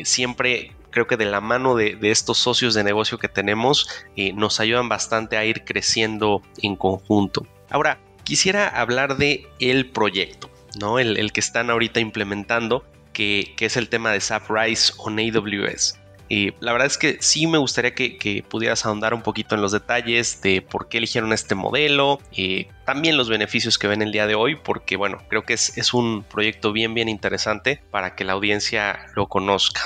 siempre 0.05 0.73
creo 0.91 1.07
que 1.07 1.19
de 1.19 1.27
la 1.27 1.43
mano 1.43 1.75
de, 1.75 1.99
estos 2.03 2.39
socios 2.39 2.73
de 2.73 2.83
negocio 2.83 3.19
que 3.19 3.29
tenemos 3.29 3.91
nos 4.35 4.61
ayudan 4.61 4.89
bastante 4.89 5.37
a 5.37 5.45
ir 5.45 5.65
creciendo 5.65 6.41
en 6.63 6.77
conjunto. 6.77 7.47
Ahora, 7.69 7.99
quisiera 8.23 8.69
hablar 8.69 9.17
de 9.17 9.47
el 9.59 9.91
proyecto. 9.91 10.54
¿No? 10.81 10.99
El, 10.99 11.33
que 11.33 11.41
están 11.41 11.71
ahorita 11.71 12.01
implementando, 12.01 12.85
que, 13.13 13.55
es 13.59 13.77
el 13.77 13.89
tema 13.89 14.13
de 14.13 14.21
SAP 14.21 14.51
Rise 14.51 14.93
on 14.99 15.19
AWS. 15.19 15.99
Y 16.29 16.53
la 16.61 16.73
verdad 16.73 16.87
es 16.87 16.97
que 16.97 17.19
sí 17.21 17.47
me 17.47 17.59
gustaría 17.59 17.95
que, 17.95 18.45
pudieras 18.49 18.87
ahondar 18.87 19.13
un 19.15 19.23
poquito 19.23 19.55
en 19.55 19.61
los 19.61 19.73
detalles 19.73 20.41
de 20.43 20.63
por 20.63 20.89
qué 20.89 20.99
eligieron 20.99 21.33
este 21.33 21.55
modelo, 21.55 22.19
y 22.33 22.67
también 22.85 23.17
los 23.17 23.29
beneficios 23.29 23.79
que 23.79 23.87
ven 23.87 24.03
el 24.03 24.13
día 24.13 24.27
de 24.27 24.35
hoy, 24.35 24.57
porque 24.57 24.97
bueno, 24.97 25.19
creo 25.29 25.43
que 25.43 25.55
es, 25.55 25.77
es 25.77 25.95
un 25.95 26.23
proyecto 26.25 26.73
bien, 26.73 26.95
bien 26.95 27.09
interesante 27.09 27.83
para 27.91 28.15
que 28.15 28.25
la 28.25 28.33
audiencia 28.33 29.07
lo 29.15 29.27
conozca. 29.27 29.83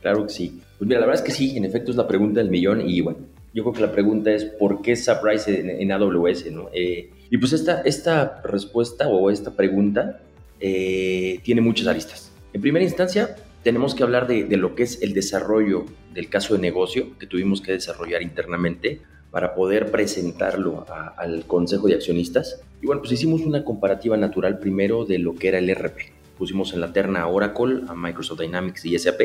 Claro 0.00 0.26
que 0.26 0.32
sí. 0.32 0.60
Pues 0.78 0.88
mira, 0.88 1.00
la 1.00 1.06
verdad 1.06 1.22
es 1.22 1.26
que 1.26 1.36
sí, 1.36 1.56
en 1.56 1.64
efecto 1.64 1.90
es 1.92 1.96
la 1.96 2.08
pregunta 2.08 2.40
del 2.40 2.50
millón 2.50 2.88
y 2.88 3.00
bueno, 3.00 3.20
yo 3.54 3.62
creo 3.62 3.74
que 3.74 3.80
la 3.82 3.92
pregunta 3.92 4.32
es 4.32 4.44
¿por 4.44 4.82
qué 4.82 4.96
SAP 4.96 5.24
Rise 5.24 5.80
en, 5.80 5.92
AWS? 5.92 6.50
¿no? 6.50 6.68
Eh, 6.72 7.10
y 7.30 7.38
pues 7.38 7.52
esta, 7.52 7.82
esta 7.82 8.40
respuesta 8.42 9.08
o 9.08 9.30
esta 9.30 9.52
pregunta 9.52 10.20
eh, 10.64 11.40
tiene 11.42 11.60
muchas 11.60 11.88
aristas. 11.88 12.32
En 12.52 12.60
primera 12.60 12.84
instancia, 12.84 13.34
tenemos 13.64 13.96
que 13.96 14.04
hablar 14.04 14.28
de, 14.28 14.44
lo 14.56 14.76
que 14.76 14.84
es 14.84 15.02
el 15.02 15.12
desarrollo 15.12 15.86
del 16.14 16.28
caso 16.28 16.54
de 16.54 16.60
negocio 16.60 17.18
que 17.18 17.26
tuvimos 17.26 17.60
que 17.60 17.72
desarrollar 17.72 18.22
internamente 18.22 19.00
para 19.32 19.56
poder 19.56 19.90
presentarlo 19.90 20.86
al 21.16 21.46
Consejo 21.46 21.88
de 21.88 21.94
Accionistas. 21.94 22.60
Y 22.80 22.86
bueno, 22.86 23.00
pues 23.00 23.10
hicimos 23.10 23.40
una 23.40 23.64
comparativa 23.64 24.16
natural 24.16 24.60
primero 24.60 25.04
de 25.04 25.18
lo 25.18 25.34
que 25.34 25.48
era 25.48 25.58
el 25.58 25.74
RP. 25.74 26.12
Pusimos 26.38 26.72
en 26.74 26.80
la 26.80 26.92
terna 26.92 27.22
a 27.22 27.26
Oracle, 27.26 27.80
a 27.88 27.94
Microsoft 27.96 28.40
Dynamics 28.40 28.84
y 28.84 28.96
SAP. 28.96 29.20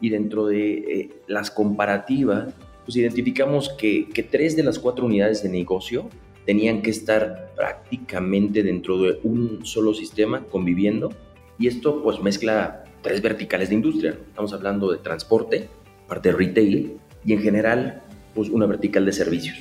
Y 0.00 0.10
dentro 0.10 0.46
de 0.46 0.72
eh, 0.76 1.10
las 1.26 1.50
comparativas, 1.50 2.54
pues 2.84 2.96
identificamos 2.96 3.70
que, 3.70 4.08
que 4.08 4.22
tres 4.22 4.54
de 4.54 4.62
las 4.62 4.78
cuatro 4.78 5.06
unidades 5.06 5.42
de 5.42 5.48
negocio 5.48 6.10
tenían 6.46 6.80
que 6.80 6.90
estar 6.90 7.52
prácticamente 7.56 8.62
dentro 8.62 9.02
de 9.02 9.18
un 9.24 9.66
solo 9.66 9.92
sistema 9.92 10.44
conviviendo 10.44 11.12
y 11.58 11.66
esto 11.66 12.02
pues 12.02 12.22
mezcla 12.22 12.84
tres 13.02 13.20
verticales 13.20 13.68
de 13.68 13.74
industria. 13.74 14.18
Estamos 14.28 14.52
hablando 14.52 14.90
de 14.90 14.98
transporte, 14.98 15.68
parte 16.08 16.30
de 16.30 16.36
retail 16.36 16.96
y 17.24 17.32
en 17.32 17.40
general 17.40 18.02
pues 18.34 18.48
una 18.48 18.66
vertical 18.66 19.04
de 19.04 19.12
servicios. 19.12 19.58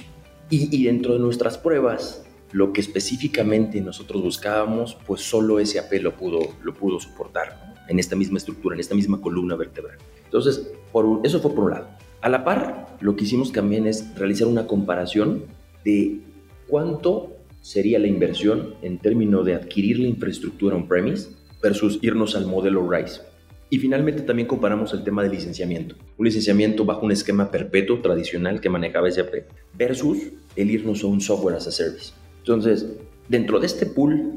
Y, 0.50 0.84
dentro 0.84 1.13
de 1.13 1.20
nuestras 1.20 1.58
pruebas, 1.58 2.24
lo 2.51 2.72
que 2.72 2.80
específicamente 2.80 3.82
nosotros 3.82 4.22
buscábamos, 4.22 4.96
pues 5.08 5.22
solo 5.22 5.65
SAP 5.65 5.94
lo 6.01 6.15
pudo, 6.15 6.39
lo 6.62 6.74
pudo 6.75 7.00
soportar 7.00 7.74
en 7.88 7.98
esta 7.98 8.15
misma 8.15 8.38
estructura, 8.38 8.75
en 8.75 8.80
esta 8.80 8.94
misma 8.94 9.20
columna 9.20 9.56
vertebral. 9.56 9.98
Entonces, 10.24 10.72
por 10.92 11.22
eso 11.24 11.39
fue 11.39 11.56
por 11.56 11.63
un 11.63 11.72
lado. 11.72 11.88
A 12.22 12.30
la 12.30 12.44
par, 12.44 12.98
lo 13.00 13.15
que 13.15 13.24
hicimos 13.24 13.51
también 13.51 13.88
es 13.88 14.15
realizar 14.15 14.48
una 14.48 14.68
comparación 14.68 15.46
de 15.84 16.20
¿Cuánto 16.67 17.36
sería 17.62 17.99
la 17.99 18.08
inversión 18.08 18.73
en 18.82 18.97
términos 18.97 19.45
de 19.45 19.54
adquirir 19.54 19.99
la 19.99 20.08
infraestructura 20.08 20.75
on-premise 20.75 21.30
versus 21.62 21.99
irnos 22.01 22.36
al 22.36 22.47
modelo 22.47 22.89
RISE? 22.89 23.21
Y 23.69 23.78
finalmente 23.78 24.23
también 24.23 24.47
comparamos 24.47 24.93
el 24.93 25.04
tema 25.04 25.21
de 25.21 25.30
licenciamiento. 25.30 25.95
Un 26.17 26.25
licenciamiento 26.25 26.84
bajo 26.86 27.06
un 27.06 27.12
esquema 27.12 27.51
perpetuo 27.51 27.99
tradicional 27.99 28.62
que 28.62 28.69
manejaba 28.69 29.12
SAP 29.12 29.45
versus 29.78 30.17
el 30.56 30.71
irnos 30.71 31.04
a 31.04 31.08
un 31.08 31.21
software 31.21 31.56
as 31.56 31.67
a 31.67 31.71
service. 31.71 32.13
Entonces, 32.39 32.88
dentro 33.30 33.60
de 33.60 33.67
este 33.67 33.86
pool 33.86 34.34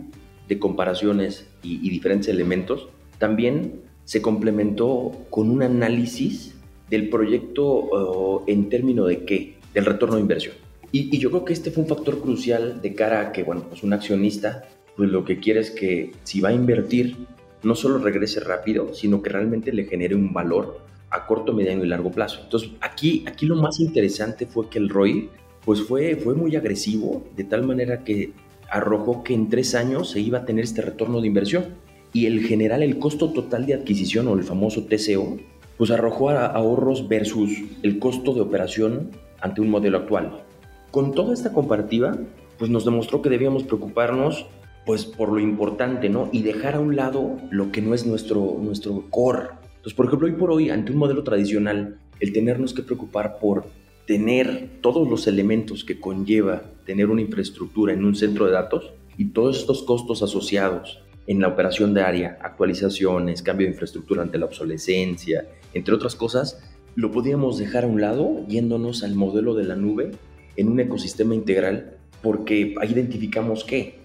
de 0.49 0.59
comparaciones 0.59 1.47
y, 1.63 1.89
diferentes 1.89 2.29
elementos, 2.29 2.89
también 3.19 3.81
se 4.05 4.21
complementó 4.23 5.13
con 5.31 5.51
un 5.51 5.63
análisis 5.63 6.55
del 6.91 7.09
proyecto 7.09 8.45
en 8.47 8.69
términos 8.69 9.09
de 9.09 9.25
qué? 9.25 9.57
Del 9.75 9.85
retorno 9.85 10.17
de 10.17 10.23
inversión. 10.23 10.55
Y, 10.91 11.19
yo 11.19 11.31
creo 11.31 11.45
que 11.45 11.53
este 11.53 11.71
fue 11.71 11.83
un 11.83 11.89
factor 11.89 12.21
crucial 12.21 12.81
de 12.81 12.95
cara 12.95 13.21
a 13.21 13.33
que, 13.33 13.43
bueno, 13.43 13.65
pues 13.69 13.83
un 13.83 13.93
accionista, 13.93 14.69
pues 14.97 15.11
lo 15.11 15.25
que 15.25 15.39
quiere 15.39 15.61
es 15.61 15.71
que 15.71 16.13
si 16.25 16.41
va 16.41 16.49
a 16.49 16.53
invertir, 16.53 17.17
no 17.63 17.75
solo 17.75 17.99
regrese 17.99 18.41
rápido, 18.41 18.95
sino 18.95 19.23
que 19.23 19.31
realmente 19.31 19.73
le 19.73 19.85
genere 19.85 20.15
un 20.15 20.33
valor 20.33 20.81
a 21.11 21.27
corto, 21.27 21.53
mediano 21.53 21.85
y 21.85 21.89
largo 21.89 22.11
plazo. 22.11 22.41
Entonces, 22.43 22.71
aquí, 22.81 23.25
aquí 23.27 23.47
lo 23.47 23.57
más 23.57 23.81
interesante 23.81 24.47
fue 24.47 24.69
que 24.69 24.79
el 24.79 24.89
ROI, 24.89 25.29
pues 25.65 25.83
fue, 25.83 26.17
fue 26.17 26.35
muy 26.35 26.57
agresivo, 26.57 27.27
de 27.37 27.45
tal 27.45 27.65
manera 27.65 28.05
que 28.05 28.33
arrojó 28.71 29.23
que 29.23 29.35
en 29.35 29.49
tres 29.49 29.75
años 29.75 30.11
se 30.11 30.21
iba 30.21 30.39
a 30.39 30.45
tener 30.45 30.65
este 30.65 30.83
retorno 30.83 31.21
de 31.21 31.27
inversión. 31.27 31.67
Y 32.13 32.27
el 32.27 32.41
general, 32.47 32.83
el 32.83 32.99
costo 32.99 33.33
total 33.33 33.67
de 33.67 33.75
adquisición 33.75 34.29
o 34.29 34.35
el 34.35 34.43
famoso 34.43 34.85
TCO, 34.85 35.39
pues 35.77 35.91
arrojó 35.91 36.31
ahorros 36.31 37.07
versus 37.07 37.51
el 37.83 37.99
costo 37.99 38.33
de 38.33 38.41
operación 38.41 39.11
ante 39.41 39.61
un 39.61 39.69
modelo 39.69 39.99
actual. 39.99 40.45
Con 40.91 41.13
toda 41.13 41.35
esta 41.35 41.53
comparativa, 41.53 42.17
pues 42.59 42.71
nos 42.71 42.85
demostró 42.85 43.23
que 43.23 43.31
debíamos 43.31 43.63
preocuparnos 43.65 44.47
pues 44.87 45.05
por 45.05 45.31
lo 45.31 45.39
importante, 45.39 46.09
¿no? 46.09 46.31
Y 46.33 46.43
dejar 46.43 46.77
a 46.77 46.81
un 46.81 46.97
lado 46.97 47.37
lo 47.51 47.71
que 47.71 47.83
no 47.83 47.93
es 47.93 48.07
nuestro, 48.07 48.57
nuestro 48.59 49.05
core. 49.11 49.49
Entonces, 49.77 49.93
por 49.93 50.07
ejemplo, 50.07 50.27
hoy 50.29 50.33
por 50.33 50.51
hoy, 50.51 50.71
ante 50.71 50.93
un 50.93 50.99
modelo 50.99 51.23
tradicional, 51.25 51.99
el 52.21 52.33
tenernos 52.33 52.73
que 52.73 52.83
preocupar 52.83 53.39
por 53.39 53.67
tener 54.07 54.71
todos 54.81 55.07
los 55.07 55.27
elementos 55.27 55.85
que 55.85 56.01
conlleva 56.01 56.63
tener 56.87 57.11
una 57.11 57.21
infraestructura 57.21 57.93
en 57.93 58.03
un 58.07 58.17
centro 58.17 58.47
de 58.47 58.53
datos 58.53 58.95
y 59.19 59.27
todos 59.27 59.59
estos 59.59 59.83
costos 59.83 60.23
asociados 60.23 61.03
en 61.27 61.41
la 61.41 61.49
operación 61.49 61.93
de 61.93 62.01
área, 62.01 62.39
actualizaciones, 62.41 63.43
cambio 63.43 63.67
de 63.67 63.73
infraestructura 63.73 64.23
ante 64.23 64.39
la 64.39 64.47
obsolescencia, 64.47 65.47
entre 65.75 65.95
otras 65.95 66.17
cosas, 66.17 66.59
lo 66.95 67.13
podíamos 67.13 67.59
dejar 67.59 67.85
a 67.85 67.89
un 67.89 68.01
lado 68.01 68.47
yéndonos 68.49 69.03
al 69.03 69.15
modelo 69.15 69.55
de 69.55 69.65
la 69.65 69.77
nube 69.77 70.13
en 70.59 70.69
un 70.69 70.81
ecosistema 70.81 71.35
integral 71.35 71.97
porque 72.23 72.75
ahí 72.81 72.93
identificamos 72.93 73.65
que 73.65 74.01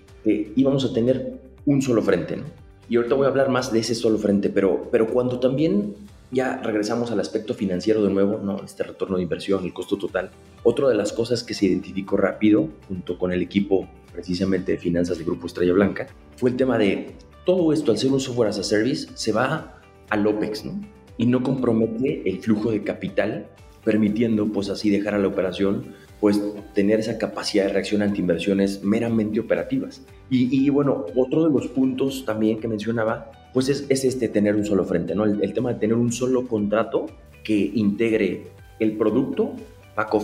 íbamos 0.55 0.85
a 0.85 0.93
tener 0.93 1.33
un 1.65 1.81
solo 1.81 2.01
frente. 2.01 2.37
¿no? 2.37 2.43
Y 2.87 2.95
ahorita 2.95 3.15
voy 3.15 3.25
a 3.25 3.29
hablar 3.29 3.49
más 3.49 3.73
de 3.73 3.79
ese 3.79 3.95
solo 3.95 4.17
frente, 4.17 4.49
pero, 4.49 4.87
pero 4.91 5.07
cuando 5.07 5.39
también 5.39 5.95
ya 6.31 6.57
regresamos 6.57 7.11
al 7.11 7.19
aspecto 7.19 7.53
financiero 7.53 8.03
de 8.03 8.11
nuevo, 8.11 8.37
¿no? 8.37 8.63
este 8.63 8.83
retorno 8.83 9.17
de 9.17 9.23
inversión, 9.23 9.65
el 9.65 9.73
costo 9.73 9.97
total, 9.97 10.31
otra 10.63 10.87
de 10.87 10.95
las 10.95 11.11
cosas 11.11 11.43
que 11.43 11.53
se 11.53 11.65
identificó 11.65 12.17
rápido 12.17 12.69
junto 12.87 13.17
con 13.17 13.31
el 13.31 13.41
equipo 13.41 13.87
precisamente 14.11 14.73
de 14.73 14.77
finanzas 14.77 15.17
del 15.17 15.25
Grupo 15.25 15.47
Estrella 15.47 15.73
Blanca 15.73 16.07
fue 16.37 16.51
el 16.51 16.55
tema 16.55 16.77
de 16.77 17.15
todo 17.45 17.73
esto 17.73 17.91
al 17.91 17.97
ser 17.97 18.11
un 18.11 18.19
software 18.19 18.49
as 18.49 18.59
a 18.59 18.63
service 18.63 19.09
se 19.15 19.31
va 19.31 19.81
al 20.09 20.27
OPEX 20.27 20.65
¿no? 20.65 20.79
y 21.17 21.25
no 21.25 21.41
compromete 21.41 22.29
el 22.29 22.39
flujo 22.39 22.71
de 22.71 22.83
capital 22.83 23.47
permitiendo 23.83 24.45
pues 24.47 24.69
así 24.69 24.89
dejar 24.89 25.15
a 25.15 25.19
la 25.19 25.27
operación 25.27 25.95
pues 26.23 26.41
tener 26.73 27.01
esa 27.01 27.17
capacidad 27.17 27.65
de 27.65 27.73
reacción 27.73 28.01
ante 28.01 28.21
inversiones 28.21 28.81
meramente 28.81 29.41
operativas. 29.41 30.03
Y, 30.29 30.69
bueno, 30.69 31.05
otro 31.17 31.43
de 31.43 31.53
los 31.53 31.67
puntos 31.67 32.23
también 32.23 32.62
que 32.62 32.69
mencionaba, 32.69 33.29
pues 33.53 33.67
es, 33.67 33.89
este 33.89 34.29
tener 34.29 34.55
un 34.55 34.63
solo 34.63 34.86
frente, 34.86 35.15
¿no? 35.15 35.25
El, 35.25 35.51
tema 35.51 35.73
de 35.73 35.81
tener 35.81 35.97
un 35.97 36.13
solo 36.13 36.47
contrato 36.47 37.07
que 37.43 37.53
integre 37.75 38.43
el 38.79 38.93
producto, 38.93 39.51
back 39.97 40.15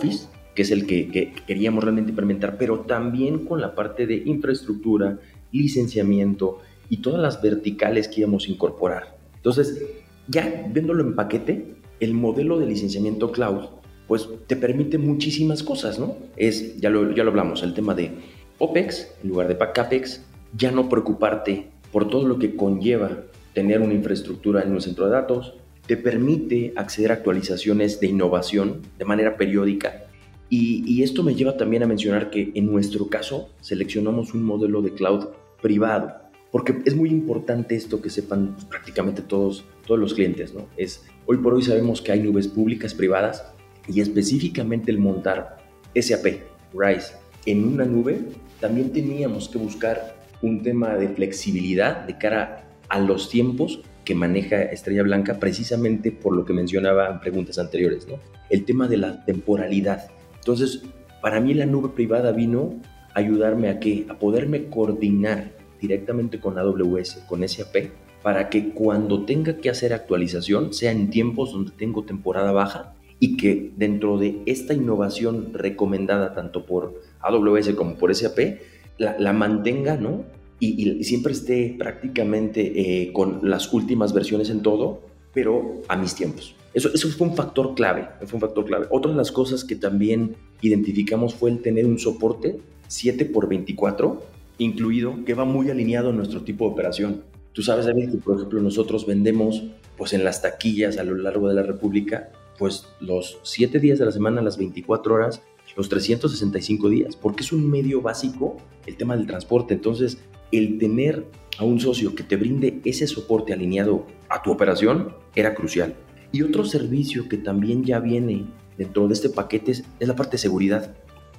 que 0.55 0.61
es 0.61 0.71
el 0.71 0.87
que, 0.87 1.09
que 1.09 1.33
queríamos 1.45 1.83
realmente 1.83 2.11
implementar, 2.11 2.57
pero 2.57 2.79
también 2.79 3.43
con 3.43 3.59
la 3.59 3.75
parte 3.75 4.07
de 4.07 4.23
infraestructura, 4.25 5.19
licenciamiento 5.51 6.59
y 6.87 7.01
todas 7.01 7.21
las 7.21 7.41
verticales 7.41 8.07
que 8.07 8.21
íbamos 8.21 8.47
a 8.47 8.51
incorporar. 8.51 9.17
Entonces, 9.35 9.83
ya 10.29 10.65
viéndolo 10.71 11.03
en 11.03 11.13
paquete, 11.13 11.75
el 11.99 12.13
modelo 12.13 12.57
de 12.57 12.67
licenciamiento 12.67 13.33
cloud 13.33 13.79
pues 14.09 14.27
te 14.47 14.55
permite 14.55 14.97
muchísimas 14.97 15.61
cosas, 15.61 15.99
¿no? 15.99 16.17
Es, 16.35 16.81
ya 16.81 16.89
lo, 16.89 17.15
ya 17.15 17.23
lo 17.23 17.29
hablamos, 17.29 17.61
el 17.61 17.75
tema 17.75 17.93
de 17.93 18.11
OPEX 18.57 19.07
en 19.21 19.29
lugar 19.29 19.47
de 19.47 19.55
CAPEX, 19.55 20.25
ya 20.57 20.71
no 20.71 20.89
preocuparte 20.89 21.67
por 21.91 22.09
todo 22.09 22.27
lo 22.27 22.39
que 22.39 22.55
conlleva 22.55 23.25
tener 23.53 23.81
una 23.81 23.93
infraestructura 23.93 24.63
en 24.63 24.71
un 24.71 24.81
centro 24.81 25.05
de 25.05 25.11
datos, 25.11 25.53
te 25.85 25.95
permite 25.95 26.73
acceder 26.75 27.11
a 27.11 27.15
actualizaciones 27.15 27.99
de 27.99 28.07
innovación 28.07 28.81
de 28.97 29.05
manera 29.05 29.37
periódica 29.37 30.05
Y, 30.49 31.03
esto 31.03 31.21
me 31.21 31.35
lleva 31.35 31.55
también 31.55 31.83
a 31.83 31.87
mencionar 31.87 32.31
que 32.31 32.51
en 32.55 32.65
nuestro 32.65 33.09
caso 33.09 33.49
seleccionamos 33.61 34.33
un 34.33 34.43
modelo 34.43 34.81
de 34.81 34.93
cloud 34.93 35.27
privado, 35.61 36.15
porque 36.51 36.79
es 36.85 36.95
muy 36.95 37.09
importante 37.09 37.75
esto 37.75 38.01
que 38.01 38.09
sepan 38.09 38.57
prácticamente 38.69 39.21
todos, 39.21 39.65
todos 39.85 39.99
los 39.99 40.15
clientes, 40.15 40.55
¿no? 40.55 40.65
Es, 40.77 41.05
hoy 41.27 41.37
por 41.37 41.53
hoy 41.53 41.61
sabemos 41.61 42.01
que 42.01 42.11
hay 42.11 42.21
nubes 42.21 42.47
públicas, 42.47 42.95
privadas, 42.95 43.53
y 43.87 44.01
específicamente 44.01 44.91
el 44.91 44.99
montar 44.99 45.57
SAP, 45.95 46.41
RISE, 46.73 47.13
en 47.45 47.65
una 47.65 47.85
nube, 47.85 48.21
también 48.59 48.91
teníamos 48.91 49.49
que 49.49 49.57
buscar 49.57 50.15
un 50.41 50.61
tema 50.61 50.95
de 50.95 51.09
flexibilidad 51.09 52.05
de 52.05 52.17
cara 52.17 52.65
a 52.89 52.99
los 52.99 53.29
tiempos 53.29 53.81
que 54.05 54.15
maneja 54.15 54.61
Estrella 54.63 55.03
Blanca 55.03 55.39
precisamente 55.39 56.11
por 56.11 56.35
lo 56.35 56.45
que 56.45 56.53
mencionaba 56.53 57.09
en 57.09 57.19
preguntas 57.19 57.59
anteriores, 57.59 58.07
¿no? 58.07 58.15
El 58.49 58.65
tema 58.65 58.87
de 58.87 58.97
la 58.97 59.23
temporalidad. 59.25 60.09
Entonces, 60.35 60.81
para 61.21 61.39
mí 61.39 61.53
la 61.53 61.65
nube 61.65 61.89
privada 61.89 62.31
vino 62.31 62.79
a 63.13 63.19
ayudarme 63.19 63.69
a 63.69 63.79
qué? 63.79 64.05
A 64.09 64.15
poderme 64.15 64.65
coordinar 64.65 65.51
directamente 65.79 66.39
con 66.39 66.57
AWS, 66.57 67.23
con 67.27 67.47
SAP, 67.47 67.91
para 68.23 68.49
que 68.49 68.69
cuando 68.69 69.25
tenga 69.25 69.57
que 69.57 69.69
hacer 69.69 69.93
actualización 69.93 70.73
sea 70.73 70.91
en 70.91 71.09
tiempos 71.09 71.53
donde 71.53 71.71
tengo 71.71 72.03
temporada 72.03 72.51
baja 72.51 72.95
y 73.19 73.37
que 73.37 73.71
dentro 73.75 74.17
de 74.17 74.41
esta 74.45 74.73
innovación 74.73 75.53
recomendada 75.53 76.33
tanto 76.33 76.65
por 76.65 77.01
AWS 77.19 77.69
como 77.71 77.95
por 77.95 78.13
SAP, 78.15 78.59
la, 78.97 79.33
mantenga, 79.33 79.97
¿no? 79.97 80.23
Y, 80.59 81.03
siempre 81.03 81.33
esté 81.33 81.75
prácticamente 81.77 82.73
eh, 82.75 83.13
con 83.13 83.39
las 83.43 83.71
últimas 83.73 84.13
versiones 84.13 84.49
en 84.49 84.61
todo, 84.61 85.01
pero 85.33 85.81
a 85.87 85.95
mis 85.95 86.15
tiempos. 86.15 86.55
Eso, 86.73 86.89
eso 86.93 87.09
fue 87.09 87.27
un 87.27 87.35
factor 87.35 87.75
clave, 87.75 88.07
fue 88.25 88.35
un 88.35 88.41
factor 88.41 88.65
clave. 88.65 88.87
Otra 88.89 89.11
de 89.11 89.17
las 89.17 89.31
cosas 89.31 89.63
que 89.63 89.75
también 89.75 90.35
identificamos 90.61 91.33
fue 91.33 91.49
el 91.49 91.61
tener 91.61 91.85
un 91.85 91.97
soporte 91.97 92.59
7 92.87 93.25
por 93.25 93.47
24 93.47 94.21
incluido 94.59 95.23
que 95.25 95.33
va 95.33 95.45
muy 95.45 95.69
alineado 95.69 96.09
a 96.09 96.13
nuestro 96.13 96.41
tipo 96.43 96.65
de 96.65 96.71
operación. 96.71 97.23
Tú 97.53 97.63
sabes, 97.63 97.85
David, 97.85 98.11
que 98.11 98.17
por 98.17 98.35
ejemplo 98.35 98.61
nosotros 98.61 99.07
vendemos 99.07 99.63
pues 99.97 100.13
en 100.13 100.23
las 100.23 100.41
taquillas 100.41 100.97
a 100.97 101.03
lo 101.03 101.15
largo 101.15 101.47
de 101.47 101.55
la 101.55 101.63
República 101.63 102.29
pues 102.59 102.85
los 102.99 103.39
7 103.43 103.79
días 103.79 103.97
de 103.97 104.05
la 104.05 104.11
semana, 104.11 104.41
las 104.41 104.57
24 104.57 105.15
horas, 105.15 105.41
los 105.77 105.87
365 105.87 106.89
días, 106.89 107.15
porque 107.15 107.41
es 107.41 107.53
un 107.53 107.69
medio 107.69 108.01
básico 108.01 108.57
el 108.85 108.97
tema 108.97 109.15
del 109.15 109.25
transporte. 109.25 109.73
Entonces, 109.73 110.19
el 110.51 110.77
tener 110.77 111.25
a 111.57 111.63
un 111.63 111.79
socio 111.79 112.13
que 112.15 112.23
te 112.23 112.35
brinde 112.35 112.81
ese 112.83 113.07
soporte 113.07 113.53
alineado 113.53 114.05
a 114.27 114.41
tu 114.41 114.51
operación 114.51 115.15
era 115.35 115.55
crucial. 115.55 115.95
Y 116.31 116.41
otro 116.41 116.65
servicio 116.65 117.29
que 117.29 117.37
también 117.37 117.83
ya 117.83 117.99
viene 117.99 118.45
dentro 118.77 119.07
de 119.07 119.13
este 119.13 119.29
paquete 119.29 119.71
es, 119.71 119.83
la 119.99 120.15
parte 120.15 120.33
de 120.33 120.39
seguridad. 120.39 120.95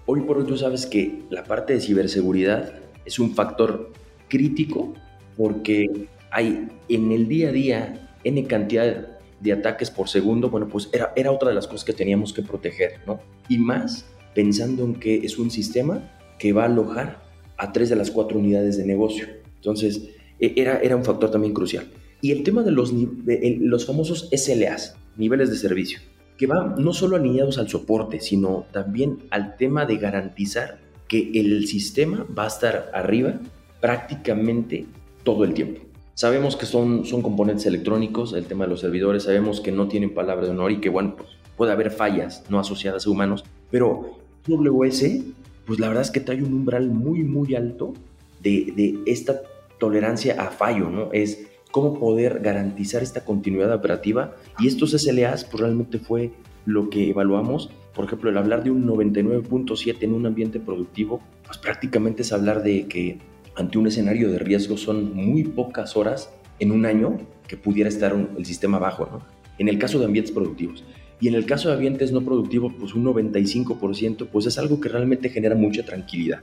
Hoy 0.07 0.23
por 0.23 0.39
hoy 0.39 0.47
tú 0.47 0.57
sabes 0.57 0.87
que 0.87 1.23
la 1.29 1.45
parte 1.45 1.75
de 1.75 1.81
ciberseguridad 1.81 2.73
es 3.05 3.19
un 3.19 3.35
factor 3.35 3.93
crítico 4.29 4.95
porque 5.37 6.09
hay 6.31 6.69
en 6.89 7.13
el 7.13 7.29
día 7.29 7.51
a 7.51 7.53
día 7.53 8.17
N 8.25 8.45
cantidad 8.47 9.20
de 9.41 9.53
ataques 9.53 9.91
por 9.91 10.09
segundo, 10.09 10.51
bueno, 10.51 10.69
pues 10.69 10.89
era, 10.93 11.13
era 11.17 11.33
otra 11.33 11.49
de 11.49 11.55
las 11.55 11.67
cosas 11.67 11.85
que 11.85 11.93
teníamos 11.93 12.33
que 12.33 12.43
proteger, 12.43 13.01
¿no? 13.07 13.21
Y 13.49 13.59
más 13.59 14.07
pensando 14.35 14.85
en 14.85 14.95
que 14.95 15.17
es 15.17 15.39
un 15.39 15.51
sistema 15.51 16.11
que 16.39 16.53
va 16.53 16.63
a 16.63 16.67
alojar 16.67 17.23
a 17.57 17.73
tres 17.73 17.89
de 17.89 17.97
las 17.97 18.11
cuatro 18.11 18.39
unidades 18.39 18.77
de 18.77 18.87
negocio. 18.87 19.27
Entonces, 19.57 20.11
e, 20.39 20.55
era, 20.57 20.79
era 20.81 20.97
un 20.97 21.05
factor 21.05 21.31
también 21.31 21.53
crucial. 21.53 21.87
Y 22.23 22.33
el 22.33 22.43
tema 22.43 22.63
de 22.63 22.71
los, 22.71 22.93
los 22.93 23.87
famosos 23.87 24.29
SLAs, 24.33 24.97
niveles 25.17 25.51
de 25.51 25.57
servicio, 25.57 26.01
que 26.37 26.47
van 26.47 26.77
no 26.79 26.93
solo 26.93 27.17
alineados 27.17 27.59
al 27.59 27.69
soporte, 27.69 28.21
sino 28.21 28.67
también 28.73 29.19
al 29.31 29.57
tema 29.57 29.87
de 29.87 29.97
garantizar 29.97 30.79
que 31.09 31.31
el 31.35 31.67
sistema 31.67 32.27
va 32.39 32.45
a 32.45 32.49
estar 32.49 32.91
arriba 32.95 33.41
prácticamente 33.81 34.87
todo 35.25 35.45
el 35.45 35.55
tiempo. 35.55 35.83
Sabemos 36.15 36.57
que 36.57 36.67
son, 36.67 37.05
son 37.05 37.23
componentes 37.23 37.67
electrónicos, 37.67 38.33
el 38.35 38.47
tema 38.47 38.65
de 38.65 38.71
los 38.71 38.81
servidores, 38.81 39.25
sabemos 39.25 39.61
que 39.61 39.73
no 39.73 39.89
tienen 39.89 40.13
palabra 40.13 40.47
de 40.47 40.53
honor 40.53 40.73
y 40.73 40.81
que, 40.81 40.89
bueno, 40.89 41.17
pues, 41.17 41.31
puede 41.57 41.73
haber 41.73 41.91
fallas 41.91 42.45
no 42.49 42.59
asociadas 42.59 43.07
a 43.07 43.11
humanos, 43.11 43.45
pero 43.71 44.19
WS, 44.47 45.23
pues 45.67 45.79
la 45.79 45.89
verdad 45.89 46.03
es 46.03 46.11
que 46.11 46.21
trae 46.21 46.43
un 46.43 46.53
umbral 46.53 46.91
muy, 46.91 47.23
muy 47.23 47.55
alto 47.55 47.95
de, 48.43 48.73
de 48.75 48.99
esta 49.07 49.43
tolerancia 49.79 50.41
a 50.41 50.51
fallo, 50.51 50.91
¿no? 50.91 51.11
Es 51.13 51.47
cómo 51.71 51.99
poder 51.99 52.41
garantizar 52.41 53.03
esta 53.03 53.25
continuidad 53.25 53.73
operativa 53.73 54.35
y 54.59 54.67
estos 54.67 54.91
SLAs 54.93 55.45
pues 55.45 55.61
realmente 55.61 55.99
fue 55.99 56.33
lo 56.67 56.91
que 56.91 57.11
evaluamos. 57.11 57.71
Por 57.95 58.05
ejemplo, 58.05 58.31
el 58.31 58.39
hablar 58.39 58.63
de 58.63 58.71
un 58.71 58.87
99.7 58.87 59.97
en 60.01 60.15
un 60.15 60.27
ambiente 60.27 60.61
productivo, 60.61 61.21
pues 61.45 61.59
prácticamente 61.59 62.23
es 62.23 62.33
hablar 62.33 62.63
de 62.63 62.87
que 62.87 63.19
ante 63.57 63.79
un 63.79 63.87
escenario 63.87 64.31
de 64.31 64.39
riesgo 64.39 64.77
son 64.77 65.15
muy 65.15 65.45
pocas 65.45 65.97
horas 65.97 66.33
en 66.59 66.73
un 66.73 66.87
año 66.87 67.19
que 67.47 67.57
pudiera 67.57 67.89
estar 67.89 68.15
el 68.37 68.45
sistema 68.47 68.79
bajo, 68.79 69.07
¿no? 69.07 69.27
En 69.59 69.69
el 69.69 69.79
caso 69.79 69.99
de 69.99 70.07
ambientes 70.07 70.33
productivos. 70.33 70.85
Y 71.21 71.29
en 71.29 71.35
el 71.35 71.45
caso 71.45 71.69
de 71.69 71.75
ambientes 71.75 72.13
no 72.13 72.23
productivos, 72.23 72.73
pues 72.79 72.95
un 72.95 73.05
95%, 73.05 74.29
pues 74.29 74.47
es 74.47 74.57
algo 74.59 74.81
que 74.81 74.89
realmente 74.89 75.29
genera 75.29 75.55
mucha 75.55 75.85
tranquilidad. 75.85 76.41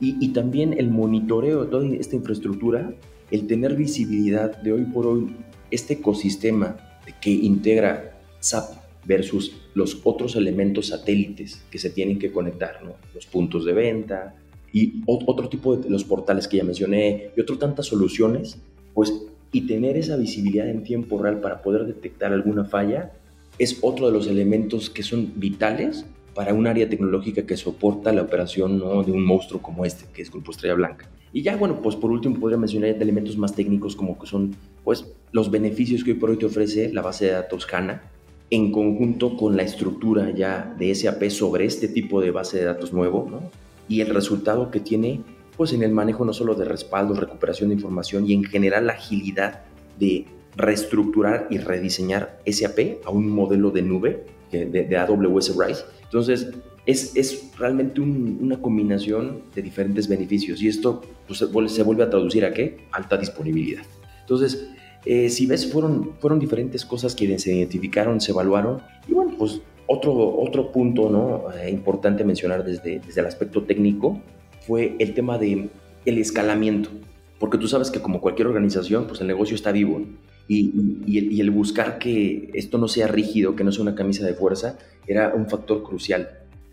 Y, 0.00 0.16
y 0.20 0.28
también 0.28 0.74
el 0.78 0.90
monitoreo 0.90 1.64
de 1.64 1.70
toda 1.70 1.86
esta 1.96 2.16
infraestructura 2.16 2.92
el 3.30 3.46
tener 3.46 3.74
visibilidad 3.74 4.56
de 4.62 4.72
hoy 4.72 4.84
por 4.84 5.06
hoy 5.06 5.34
este 5.70 5.94
ecosistema 5.94 6.76
que 7.20 7.30
integra 7.30 8.20
SAP 8.40 8.78
versus 9.04 9.52
los 9.74 10.00
otros 10.04 10.36
elementos 10.36 10.88
satélites 10.88 11.64
que 11.70 11.78
se 11.78 11.90
tienen 11.90 12.18
que 12.18 12.32
conectar, 12.32 12.82
¿no? 12.84 12.94
los 13.14 13.26
puntos 13.26 13.64
de 13.64 13.72
venta 13.72 14.34
y 14.72 15.02
otro 15.06 15.48
tipo 15.48 15.76
de 15.76 15.88
los 15.88 16.04
portales 16.04 16.46
que 16.46 16.58
ya 16.58 16.64
mencioné 16.64 17.30
y 17.36 17.40
otro 17.40 17.58
tantas 17.58 17.86
soluciones, 17.86 18.58
pues 18.94 19.12
y 19.52 19.62
tener 19.62 19.96
esa 19.96 20.16
visibilidad 20.16 20.68
en 20.68 20.82
tiempo 20.82 21.22
real 21.22 21.40
para 21.40 21.62
poder 21.62 21.86
detectar 21.86 22.32
alguna 22.32 22.64
falla 22.64 23.12
es 23.58 23.78
otro 23.80 24.06
de 24.06 24.12
los 24.12 24.26
elementos 24.26 24.90
que 24.90 25.02
son 25.02 25.32
vitales 25.36 26.04
para 26.34 26.54
un 26.54 26.66
área 26.66 26.88
tecnológica 26.88 27.46
que 27.46 27.56
soporta 27.56 28.12
la 28.12 28.22
operación 28.22 28.78
¿no? 28.78 29.02
de 29.02 29.10
un 29.10 29.24
monstruo 29.24 29.60
como 29.60 29.84
este, 29.84 30.04
que 30.12 30.22
es 30.22 30.30
Grupo 30.30 30.52
Estrella 30.52 30.74
Blanca. 30.74 31.08
Y 31.32 31.42
ya, 31.42 31.56
bueno, 31.56 31.82
pues 31.82 31.96
por 31.96 32.10
último 32.10 32.38
podría 32.38 32.58
mencionar 32.58 32.90
elementos 32.90 33.36
más 33.36 33.54
técnicos 33.54 33.96
como 33.96 34.18
que 34.18 34.26
son, 34.26 34.54
pues, 34.84 35.04
los 35.32 35.50
beneficios 35.50 36.04
que 36.04 36.12
hoy 36.12 36.18
por 36.18 36.30
hoy 36.30 36.36
te 36.36 36.46
ofrece 36.46 36.92
la 36.92 37.02
base 37.02 37.26
de 37.26 37.32
datos 37.32 37.66
HANA 37.70 38.02
en 38.50 38.72
conjunto 38.72 39.36
con 39.36 39.56
la 39.56 39.62
estructura 39.62 40.30
ya 40.30 40.74
de 40.78 40.94
SAP 40.94 41.28
sobre 41.28 41.66
este 41.66 41.88
tipo 41.88 42.20
de 42.20 42.30
base 42.30 42.58
de 42.58 42.64
datos 42.64 42.92
nuevo, 42.92 43.26
¿no? 43.30 43.42
Y 43.88 44.00
el 44.00 44.14
resultado 44.14 44.70
que 44.70 44.80
tiene, 44.80 45.22
pues, 45.56 45.72
en 45.72 45.82
el 45.82 45.92
manejo 45.92 46.24
no 46.24 46.32
solo 46.32 46.54
de 46.54 46.64
respaldo, 46.64 47.14
recuperación 47.14 47.70
de 47.70 47.76
información 47.76 48.28
y 48.28 48.34
en 48.34 48.44
general 48.44 48.86
la 48.86 48.92
agilidad 48.94 49.62
de 49.98 50.26
reestructurar 50.56 51.46
y 51.50 51.58
rediseñar 51.58 52.40
SAP 52.46 53.04
a 53.04 53.10
un 53.10 53.30
modelo 53.30 53.70
de 53.70 53.82
nube 53.82 54.26
de, 54.50 54.66
de 54.66 54.96
AWS 54.96 55.56
RISE. 55.56 55.84
Entonces, 56.04 56.52
es, 56.88 57.50
realmente 57.58 58.00
una 58.00 58.62
combinación 58.62 59.42
de 59.54 59.60
diferentes 59.60 60.08
beneficios 60.08 60.62
y 60.62 60.68
esto 60.68 61.02
pues, 61.26 61.38
se 61.70 61.82
vuelve 61.82 62.02
a 62.02 62.08
traducir 62.08 62.46
a 62.46 62.52
qué? 62.52 62.86
Alta 62.92 63.18
disponibilidad. 63.18 63.82
Entonces, 64.20 64.70
eh, 65.04 65.28
si 65.28 65.46
ves, 65.46 65.70
fueron, 65.70 66.12
fueron 66.18 66.38
diferentes 66.38 66.86
cosas 66.86 67.14
que 67.14 67.38
se 67.38 67.54
identificaron, 67.54 68.22
se 68.22 68.32
evaluaron 68.32 68.80
y 69.06 69.12
bueno, 69.12 69.34
pues 69.38 69.60
otro, 69.88 70.12
otro 70.38 70.70
punto 70.70 71.10
¿no? 71.10 71.44
Eh, 71.58 71.70
importante 71.70 72.22
mencionar 72.22 72.62
desde, 72.62 73.00
desde 73.00 73.20
el 73.20 73.26
aspecto 73.26 73.64
técnico 73.64 74.20
fue 74.66 74.94
el 74.98 75.14
tema 75.14 75.38
de 75.38 75.70
el 76.04 76.18
escalamiento, 76.18 76.90
porque 77.38 77.58
tú 77.58 77.66
sabes 77.66 77.90
que 77.90 78.00
como 78.00 78.20
cualquier 78.20 78.46
organización, 78.48 79.06
pues 79.06 79.20
el 79.20 79.26
negocio 79.26 79.54
está 79.54 79.72
vivo 79.72 80.00
y, 80.46 81.00
y, 81.06 81.18
el, 81.18 81.32
y 81.32 81.40
el 81.40 81.50
buscar 81.50 81.98
que 81.98 82.50
esto 82.54 82.78
no 82.78 82.86
sea 82.86 83.08
rígido, 83.08 83.56
que 83.56 83.64
no 83.64 83.72
sea 83.72 83.82
una 83.82 83.94
camisa 83.94 84.24
de 84.24 84.34
fuerza, 84.34 84.78
era 85.06 85.34
un 85.34 85.48
factor 85.48 85.82
crucial. 85.82 86.28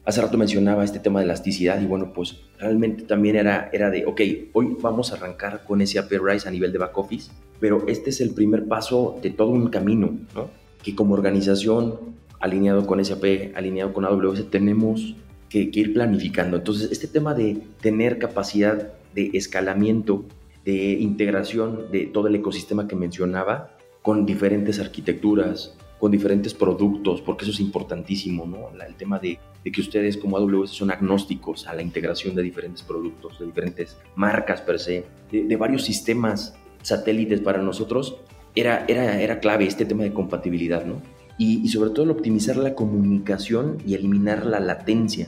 Hace 0.06 0.22
rato 0.22 0.38
mencionaba 0.38 0.84
este 0.84 1.00
tema 1.00 1.20
de 1.20 1.26
elasticidad 1.26 1.82
y 1.82 1.86
bueno, 1.86 2.14
pues 2.14 2.42
realmente 2.60 3.04
también 3.04 3.38
era, 3.38 3.70
era 3.74 3.90
de, 3.90 4.06
ok, 4.06 4.22
hoy 4.54 4.78
vamos 4.80 5.12
a 5.12 5.16
arrancar 5.16 5.64
con 5.66 5.82
ese 5.82 5.98
AP 5.98 6.12
Rise 6.22 6.48
a 6.48 6.52
nivel 6.52 6.72
de 6.72 6.78
back 6.78 6.96
office, 6.98 7.32
pero 7.60 7.88
este 7.88 8.12
es 8.12 8.22
el 8.22 8.32
primer 8.34 8.68
paso 8.68 9.18
de 9.22 9.32
todo 9.32 9.50
un 9.50 9.70
camino, 9.70 10.16
¿no? 10.36 10.50
Que 10.84 10.94
como 10.94 11.16
organización, 11.16 12.16
alineado 12.46 12.86
con 12.86 13.04
SAP, 13.04 13.56
alineado 13.56 13.92
con 13.92 14.06
AWS, 14.06 14.50
tenemos 14.52 15.16
que, 15.50 15.70
ir 15.74 15.94
planificando. 15.94 16.58
Entonces, 16.58 16.92
este 16.92 17.08
tema 17.08 17.34
de 17.34 17.58
tener 17.82 18.20
capacidad 18.20 18.94
de 19.14 19.32
escalamiento, 19.34 20.26
de 20.64 20.94
integración 20.94 21.92
de 21.92 22.06
todo 22.06 22.28
el 22.28 22.36
ecosistema 22.36 22.88
que 22.88 22.96
mencionaba, 22.96 23.72
con 24.04 24.26
diferentes 24.26 24.80
arquitecturas, 24.80 25.76
con 26.00 26.12
diferentes 26.12 26.54
productos, 26.54 27.22
porque 27.22 27.46
eso 27.46 27.52
es 27.52 27.60
importantísimo, 27.60 28.46
¿no? 28.46 28.70
el 28.80 28.96
tema 28.96 29.18
de, 29.18 29.40
que 29.64 29.82
ustedes 29.82 30.18
como 30.18 30.38
AWS 30.38 30.70
son 30.70 30.92
agnósticos 30.92 31.66
a 31.66 31.74
la 31.74 31.82
integración 31.82 32.36
de 32.36 32.44
diferentes 32.44 32.84
productos, 32.84 33.40
de 33.40 33.48
diferentes 33.48 33.98
marcas 34.16 34.62
per 34.62 34.80
se, 34.80 35.06
de, 35.32 35.56
varios 35.56 35.84
sistemas 35.84 36.56
satélites 36.84 37.40
para 37.40 37.60
nosotros, 37.60 38.18
era, 38.54 38.86
era, 38.88 39.20
era 39.20 39.40
clave 39.40 39.66
este 39.66 39.86
tema 39.86 40.04
de 40.04 40.14
compatibilidad, 40.14 40.86
¿no? 40.86 41.02
Y, 41.38 41.68
sobre 41.68 41.90
todo 41.90 42.04
el 42.04 42.12
optimizar 42.12 42.58
la 42.58 42.76
comunicación 42.76 43.78
y 43.86 43.96
eliminar 43.96 44.46
la 44.46 44.60
latencia. 44.60 45.28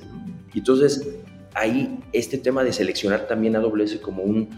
Y 0.53 0.59
entonces 0.59 1.07
ahí 1.53 1.99
este 2.13 2.37
tema 2.37 2.63
de 2.63 2.71
seleccionar 2.71 3.27
también 3.27 3.55
AWS 3.55 3.97
como 3.97 4.23
un 4.23 4.49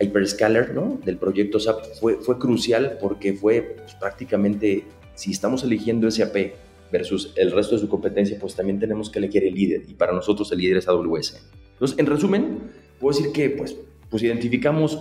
hyperscaler 0.00 0.74
¿no? 0.74 1.00
del 1.04 1.16
proyecto 1.16 1.58
SAP 1.58 1.84
fue, 2.00 2.16
fue 2.16 2.38
crucial 2.38 2.98
porque 3.00 3.32
fue 3.32 3.76
pues, 3.78 3.94
prácticamente, 3.94 4.84
si 5.14 5.30
estamos 5.32 5.64
eligiendo 5.64 6.10
SAP 6.10 6.52
versus 6.92 7.32
el 7.36 7.52
resto 7.52 7.74
de 7.74 7.82
su 7.82 7.88
competencia, 7.88 8.38
pues 8.40 8.54
también 8.54 8.78
tenemos 8.78 9.10
que 9.10 9.18
elegir 9.18 9.44
el 9.44 9.54
líder 9.54 9.82
y 9.88 9.94
para 9.94 10.12
nosotros 10.12 10.50
el 10.52 10.58
líder 10.58 10.78
es 10.78 10.88
AWS. 10.88 11.42
Entonces, 11.72 11.98
en 11.98 12.06
resumen, 12.06 12.58
puedo 12.98 13.16
decir 13.16 13.32
que 13.32 13.50
pues, 13.50 13.76
pues 14.10 14.22
identificamos, 14.22 15.00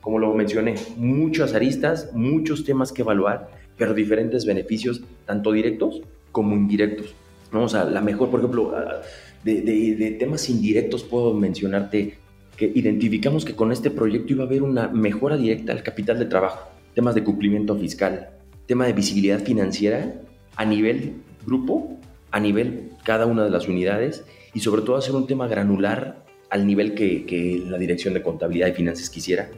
como 0.00 0.18
lo 0.18 0.34
mencioné, 0.34 0.74
muchas 0.96 1.54
aristas, 1.54 2.10
muchos 2.12 2.64
temas 2.64 2.92
que 2.92 3.02
evaluar, 3.02 3.50
pero 3.78 3.94
diferentes 3.94 4.44
beneficios, 4.44 5.00
tanto 5.24 5.52
directos 5.52 6.02
como 6.32 6.54
indirectos. 6.54 7.14
Vamos 7.52 7.74
a 7.74 7.84
la 7.84 8.02
mejor, 8.02 8.30
por 8.30 8.40
ejemplo, 8.40 8.74
de, 9.44 10.16
temas 10.18 10.50
indirectos 10.50 11.04
puedo 11.04 11.32
mencionarte 11.32 12.18
que 12.56 12.70
identificamos 12.74 13.44
que 13.44 13.54
con 13.54 13.72
este 13.72 13.90
proyecto 13.90 14.32
iba 14.32 14.44
a 14.44 14.46
haber 14.46 14.62
una 14.62 14.88
mejora 14.88 15.36
directa 15.36 15.72
al 15.72 15.82
capital 15.82 16.18
de 16.18 16.26
trabajo, 16.26 16.68
temas 16.94 17.14
de 17.14 17.22
cumplimiento 17.24 17.76
fiscal, 17.76 18.30
tema 18.66 18.84
de 18.86 18.92
visibilidad 18.92 19.40
financiera 19.42 20.20
a 20.56 20.64
nivel 20.64 21.14
grupo, 21.46 21.96
a 22.32 22.40
nivel 22.40 22.90
cada 23.04 23.26
una 23.26 23.44
de 23.44 23.50
las 23.50 23.68
unidades 23.68 24.24
y 24.52 24.60
sobre 24.60 24.82
todo 24.82 24.96
hacer 24.96 25.14
un 25.14 25.26
tema 25.26 25.46
granular 25.46 26.24
al 26.50 26.66
nivel 26.66 26.94
que 26.94 27.62
la 27.66 27.78
Dirección 27.78 28.12
de 28.12 28.22
Contabilidad 28.22 28.68
y 28.68 28.72
Finanzas 28.72 29.08
quisiera, 29.08 29.50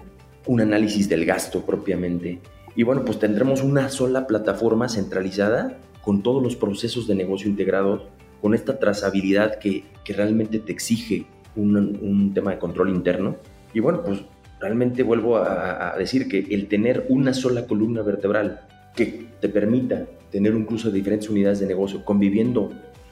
un 0.46 0.61
análisis 0.61 1.09
del 1.09 1.24
gasto 1.24 1.64
propiamente. 1.64 2.40
Y 2.76 2.83
bueno, 2.83 3.04
pues 3.04 3.18
tendremos 3.18 3.62
una 3.62 3.88
sola 3.88 4.26
plataforma 4.26 4.88
centralizada 4.88 5.78
con 6.02 6.22
todos 6.22 6.42
los 6.42 6.56
procesos 6.56 7.06
de 7.06 7.14
negocio 7.14 7.48
integrados, 7.48 8.02
con 8.40 8.54
esta 8.54 8.78
trazabilidad 8.78 9.59
que, 9.59 9.85
que 10.04 10.12
realmente 10.12 10.59
te 10.59 10.72
exige 10.72 11.26
un, 11.56 11.76
un, 11.76 12.33
tema 12.33 12.52
de 12.52 12.59
control 12.59 12.90
interno. 12.90 13.37
Y 13.74 13.80
bueno, 13.80 14.02
pues 14.02 14.20
realmente 14.61 15.02
vuelvo 15.02 15.37
a, 15.37 15.94
decir 15.98 16.28
que 16.28 16.38
el 16.50 16.68
tener 16.68 17.06
una 17.09 17.35
sola 17.35 17.66
columna 17.66 18.02
vertebral 18.02 18.66
que 18.94 19.26
te 19.40 19.48
permita 19.48 20.06
tener 20.30 20.54
un 20.54 20.64
cruce 20.64 20.88
de 20.88 20.94
diferentes 20.94 21.28
unidades 21.28 21.61
de 21.61 21.66
negocio 21.66 22.04
conviviendo 22.04 22.70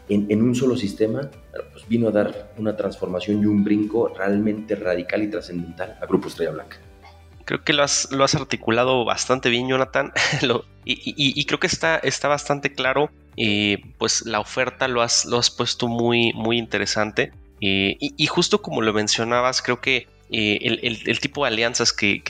en, 0.09 0.43
un 0.43 0.55
solo 0.55 0.77
sistema, 0.77 1.31
pues 1.73 1.87
vino 1.87 2.09
a 2.09 2.11
dar 2.11 2.53
una 2.57 2.77
transformación 2.77 3.43
y 3.43 3.47
un 3.47 3.63
brinco 3.63 4.09
realmente 4.09 4.75
radical 4.75 5.23
y 5.23 5.29
trascendental 5.29 5.99
a 6.01 6.07
Grupo 6.07 6.29
Estrella 6.29 6.53
Blanca. 6.53 6.79
Creo 7.49 7.65
que 7.65 7.73
lo 7.73 7.83
has, 7.83 8.09
lo 8.11 8.25
has 8.25 8.35
articulado 8.35 9.07
bastante 9.07 9.49
bien, 9.49 9.69
Jonathan, 9.69 10.13
y, 10.85 11.45
creo 11.47 11.59
que 11.59 11.67
está, 11.67 11.97
está 11.97 12.29
bastante 12.29 12.75
claro. 12.75 13.11
pues 13.97 14.27
la 14.27 14.39
oferta 14.39 14.87
lo 14.87 15.01
has, 15.01 15.25
lo 15.25 15.39
has 15.39 15.51
puesto 15.51 15.89
muy, 15.89 16.35
muy 16.35 16.59
interesante. 16.59 17.33
y, 17.59 18.27
justo 18.27 18.61
como 18.61 18.83
lo 18.83 18.93
mencionabas, 18.93 19.63
creo 19.63 19.81
que 19.81 20.07
el, 20.29 21.21
tipo 21.21 21.45
de 21.45 21.49
alianzas 21.49 21.95
que, 21.95 22.23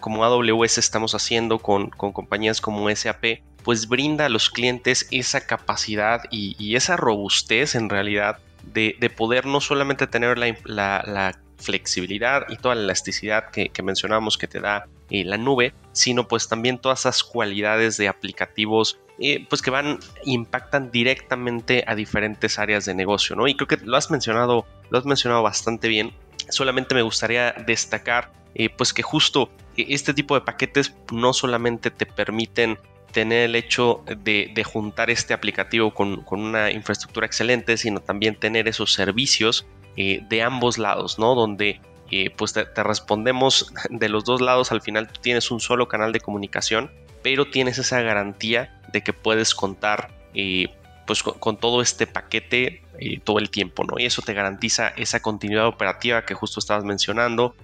como 0.00 0.24
AWS 0.24 0.78
estamos 0.78 1.14
haciendo 1.14 1.60
con, 1.60 1.90
con 1.90 2.12
compañías 2.12 2.60
como 2.60 2.90
SAP, 2.90 3.42
pues 3.62 3.86
brinda 3.86 4.26
a 4.26 4.28
los 4.28 4.50
clientes 4.50 5.06
esa 5.12 5.46
capacidad 5.46 6.22
y, 6.32 6.74
esa 6.74 6.96
robustez 6.96 7.76
en 7.76 7.88
realidad 7.90 8.38
de, 8.72 8.94
poder 9.16 9.46
no 9.46 9.60
solamente 9.60 10.08
tener 10.08 10.36
la, 10.36 11.38
flexibilidad 11.58 12.46
y 12.48 12.56
toda 12.56 12.74
la 12.74 12.82
elasticidad 12.82 13.50
que, 13.50 13.70
mencionábamos 13.82 14.38
que 14.38 14.48
te 14.48 14.60
da 14.60 14.86
eh, 15.10 15.24
la 15.24 15.36
nube, 15.36 15.74
sino 15.92 16.26
pues 16.28 16.48
también 16.48 16.78
todas 16.78 17.00
esas 17.00 17.22
cualidades 17.22 17.96
de 17.96 18.08
aplicativos 18.08 18.98
eh, 19.18 19.46
pues 19.48 19.62
que 19.62 19.70
van, 19.70 20.00
impactan 20.24 20.90
directamente 20.90 21.84
a 21.86 21.94
diferentes 21.94 22.58
áreas 22.58 22.84
de 22.84 22.94
negocio, 22.94 23.36
¿no? 23.36 23.46
Y 23.46 23.54
creo 23.54 23.68
que 23.68 23.76
lo 23.84 23.96
has 23.96 24.10
mencionado, 24.10 24.66
lo 24.90 24.98
has 24.98 25.04
mencionado 25.04 25.42
bastante 25.42 25.88
bien. 25.88 26.12
Solamente 26.48 26.94
me 26.94 27.02
gustaría 27.02 27.52
destacar 27.66 28.32
eh, 28.54 28.70
pues 28.70 28.92
que 28.92 29.02
justo 29.02 29.50
este 29.76 30.14
tipo 30.14 30.34
de 30.34 30.40
paquetes 30.40 30.94
no 31.12 31.32
solamente 31.32 31.90
te 31.90 32.06
permiten 32.06 32.78
tener 33.12 33.44
el 33.44 33.54
hecho 33.54 34.02
de, 34.06 34.64
juntar 34.64 35.08
este 35.08 35.34
aplicativo 35.34 35.94
con, 35.94 36.24
una 36.28 36.72
infraestructura 36.72 37.26
excelente, 37.26 37.76
sino 37.76 38.00
también 38.00 38.34
tener 38.34 38.66
esos 38.66 38.92
servicios 38.92 39.66
eh, 39.96 40.22
de 40.28 40.42
ambos 40.42 40.78
lados, 40.78 41.18
¿no? 41.18 41.34
Donde 41.34 41.80
eh, 42.10 42.30
pues 42.30 42.52
te, 42.52 42.64
respondemos 42.82 43.72
de 43.90 44.08
los 44.08 44.24
dos 44.24 44.40
lados, 44.40 44.72
al 44.72 44.82
final 44.82 45.08
tienes 45.20 45.50
un 45.50 45.60
solo 45.60 45.88
canal 45.88 46.12
de 46.12 46.20
comunicación, 46.20 46.90
pero 47.22 47.46
tienes 47.46 47.78
esa 47.78 48.00
garantía 48.02 48.80
de 48.92 49.02
que 49.02 49.12
puedes 49.12 49.54
contar 49.54 50.10
eh, 50.34 50.68
pues 51.06 51.22
con, 51.22 51.58
todo 51.58 51.82
este 51.82 52.06
paquete 52.06 52.82
todo 53.24 53.40
el 53.40 53.50
tiempo, 53.50 53.82
¿no? 53.82 53.98
Y 53.98 54.06
eso 54.06 54.22
te 54.22 54.34
garantiza 54.34 54.88
esa 54.96 55.20
continuidad 55.20 55.66
operativa 55.66 56.24
que 56.24 56.34
justo 56.34 56.60
estabas 56.60 56.84
mencionando, 56.84 57.56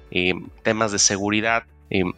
temas 0.65 0.91
de 0.91 0.99
seguridad, 0.99 1.67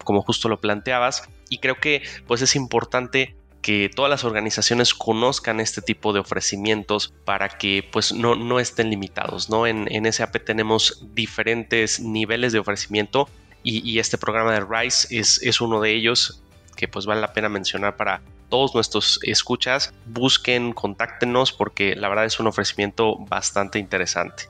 como 0.02 0.22
justo 0.22 0.48
lo 0.48 0.60
planteabas, 0.60 1.28
y 1.50 1.58
creo 1.58 1.74
que 1.74 2.02
pues 2.26 2.40
es 2.40 2.56
importante 2.56 3.36
que 3.62 3.88
todas 3.94 4.10
las 4.10 4.24
organizaciones 4.24 4.92
conozcan 4.92 5.60
este 5.60 5.80
tipo 5.80 6.12
de 6.12 6.20
ofrecimientos 6.20 7.14
para 7.24 7.48
que 7.48 7.88
pues 7.90 8.12
no, 8.12 8.34
no 8.34 8.58
estén 8.58 8.90
limitados, 8.90 9.48
¿no? 9.48 9.66
En, 9.66 9.86
en 9.90 10.12
SAP 10.12 10.44
tenemos 10.44 11.06
diferentes 11.14 12.00
niveles 12.00 12.52
de 12.52 12.58
ofrecimiento 12.58 13.28
y, 13.64 14.00
este 14.00 14.18
programa 14.18 14.52
de 14.52 14.60
RISE 14.60 15.16
es, 15.16 15.40
es, 15.42 15.60
uno 15.60 15.80
de 15.80 15.92
ellos 15.92 16.42
que 16.76 16.88
pues 16.88 17.06
vale 17.06 17.20
la 17.20 17.32
pena 17.32 17.48
mencionar 17.48 17.96
para 17.96 18.20
todos 18.48 18.74
nuestros 18.74 19.20
escuchas. 19.22 19.94
Busquen, 20.06 20.72
contáctenos 20.72 21.52
porque 21.52 21.94
la 21.94 22.08
verdad 22.08 22.24
es 22.24 22.40
un 22.40 22.48
ofrecimiento 22.48 23.16
bastante 23.18 23.78
interesante. 23.78 24.48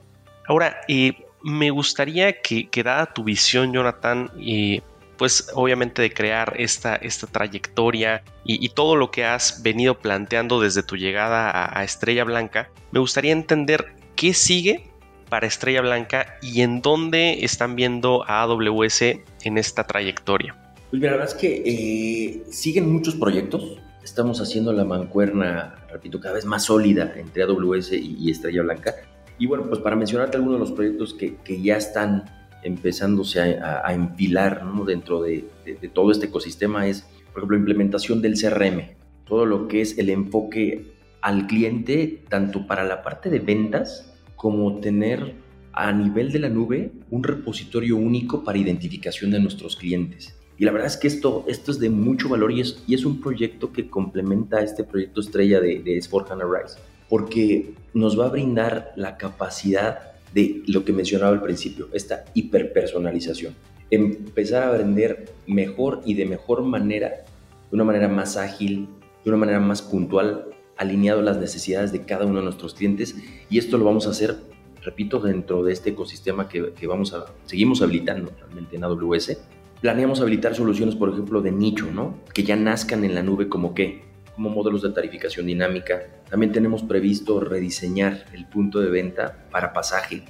Ahora, 0.49 0.81
eh, 0.89 1.27
me 1.43 1.71
gustaría 1.71 2.41
que, 2.41 2.71
que 2.71 2.83
dada 2.83 3.13
tu 3.13 3.23
visión, 3.23 3.73
Jonathan, 3.73 4.31
eh, 4.41 4.81
pues 5.23 5.47
obviamente 5.55 6.03
de 6.03 6.13
crear 6.13 6.55
esta, 6.59 6.97
esta 6.97 7.29
trayectoria 7.29 8.25
y, 8.45 8.69
todo 8.71 8.97
lo 8.97 9.13
que 9.13 9.25
has 9.25 9.63
venido 9.63 9.97
planteando 9.97 10.61
desde 10.61 10.83
tu 10.83 10.97
llegada 10.97 11.79
a, 11.79 11.85
Estrella 11.85 12.25
Blanca, 12.25 12.71
me 12.91 12.99
gustaría 12.99 13.31
entender 13.31 13.95
qué 14.17 14.35
sigue 14.35 14.91
para 15.29 15.47
Estrella 15.47 15.81
Blanca 15.81 16.27
y 16.43 16.63
en 16.63 16.83
dónde 16.83 17.45
están 17.45 17.77
viendo 17.77 18.25
a 18.29 18.43
AWS 18.43 19.03
en 19.45 19.59
esta 19.59 19.87
trayectoria. 19.87 20.57
Pues 20.91 21.01
la 21.01 21.13
verdad 21.13 21.29
es 21.29 21.35
que 21.35 21.63
eh, 21.65 22.43
siguen 22.51 22.93
muchos 22.93 23.15
proyectos. 23.15 23.79
Estamos 24.03 24.41
haciendo 24.41 24.73
la 24.73 24.85
mancuerna, 24.85 25.77
repito, 25.89 26.19
cada 26.19 26.35
vez 26.35 26.45
más 26.45 26.65
sólida 26.65 27.15
entre 27.15 27.45
AWS 27.45 27.93
y, 27.93 28.29
Estrella 28.29 28.63
Blanca. 28.63 28.97
Y 29.39 29.47
bueno, 29.47 29.69
pues 29.69 29.81
para 29.83 29.95
mencionarte 29.95 30.37
algunos 30.37 30.59
de 30.59 30.67
los 30.67 30.73
proyectos 30.73 31.15
que, 31.15 31.37
que 31.45 31.63
ya 31.63 31.77
están 31.77 32.42
empezándose 32.63 33.41
a, 33.41 33.83
a, 33.87 33.93
empilar 33.95 34.63
dentro 34.87 35.23
de, 35.23 35.45
todo 35.93 36.11
este 36.11 36.27
ecosistema 36.27 36.87
es, 36.87 37.03
por 37.33 37.41
ejemplo, 37.41 37.57
implementación 37.57 38.23
del 38.23 38.35
CRM, 38.41 38.97
todo 39.27 39.47
lo 39.47 39.69
que 39.69 39.81
es 39.81 39.99
el 39.99 40.11
enfoque 40.11 40.93
al 41.21 41.47
cliente, 41.47 42.23
tanto 42.29 42.67
para 42.67 42.85
la 42.85 43.03
parte 43.03 43.31
de 43.31 43.39
ventas 43.39 44.13
como 44.37 44.81
tener 44.81 45.35
a 45.73 45.93
nivel 45.93 46.33
de 46.33 46.41
la 46.41 46.49
nube 46.49 46.93
un 47.11 47.23
repositorio 47.23 47.97
único 47.97 48.45
para 48.45 48.59
identificación 48.59 49.31
de 49.31 49.41
nuestros 49.41 49.77
clientes. 49.77 50.37
Y 50.59 50.65
la 50.65 50.73
verdad 50.73 50.89
es 50.89 50.97
que 50.97 51.09
esto, 51.09 51.45
esto 51.49 51.71
es 51.71 51.79
de 51.79 51.91
mucho 51.91 52.29
valor 52.29 52.53
y 52.53 52.61
es, 52.61 52.83
y 52.87 52.95
es 52.95 53.05
un 53.05 53.21
proyecto 53.21 53.73
que 53.73 53.89
complementa 53.89 54.61
este 54.61 54.85
proyecto 54.85 55.21
estrella 55.21 55.61
de, 55.61 55.81
de 55.81 55.97
S4HANA 55.99 56.45
Rise, 56.45 56.79
porque 57.09 57.75
nos 57.95 58.19
va 58.19 58.27
a 58.27 58.31
brindar 58.31 58.93
la 58.97 59.17
capacidad 59.17 60.12
de 60.35 60.63
lo 60.67 60.85
que 60.85 60.93
mencionaba 60.93 61.33
al 61.33 61.43
principio, 61.43 61.89
esta 61.93 62.25
hiperpersonalización. 62.35 63.55
Empezar 63.91 64.63
a 64.63 64.71
vender 64.73 65.33
mejor 65.47 66.01
y 66.05 66.15
de 66.15 66.25
mejor 66.25 66.63
manera, 66.63 67.09
de 67.09 67.75
una 67.75 67.85
manera 67.85 68.09
más 68.09 68.37
ágil, 68.37 68.89
de 69.25 69.31
una 69.31 69.39
manera 69.39 69.61
más 69.61 69.83
puntual, 69.83 70.47
alineado 70.77 71.21
a 71.21 71.23
las 71.23 71.39
necesidades 71.39 71.93
de 71.93 72.05
cada 72.05 72.25
uno 72.25 72.39
de 72.39 72.45
nuestros 72.45 72.75
clientes. 72.75 73.17
Y 73.51 73.59
esto 73.59 73.77
lo 73.79 73.85
vamos 73.85 74.07
a 74.07 74.11
hacer, 74.11 74.37
repito, 74.83 75.21
dentro 75.21 75.63
de 75.63 75.73
este 75.73 75.91
ecosistema 75.91 76.49
que, 76.49 76.73
que 76.73 76.87
vamos 76.87 77.13
a, 77.13 77.27
seguimos 77.45 77.83
habilitando 77.83 78.33
realmente 78.39 78.77
en 78.77 78.85
AWS. 78.85 79.39
Planeamos 79.81 80.21
habilitar 80.21 80.55
soluciones, 80.55 80.95
por 80.95 81.11
ejemplo, 81.11 81.43
de 81.43 81.53
nicho, 81.53 81.91
¿no? 81.93 82.19
Que 82.33 82.45
ya 82.45 82.57
nazcan 82.57 83.05
en 83.05 83.15
la 83.15 83.23
nube 83.23 83.49
como 83.49 83.75
qué? 83.75 84.12
Como 84.43 84.57
modelos 84.57 84.83
de 84.83 84.91
tarificación 84.91 85.47
dinámica. 85.47 86.03
También 86.29 86.51
tenemos 86.51 86.83
previsto 86.83 87.39
rediseñar 87.39 88.25
el 88.33 88.47
punto 88.47 88.81
de 88.81 88.91
venta 88.91 89.47
para 89.53 89.73
pasaje. 89.73 90.25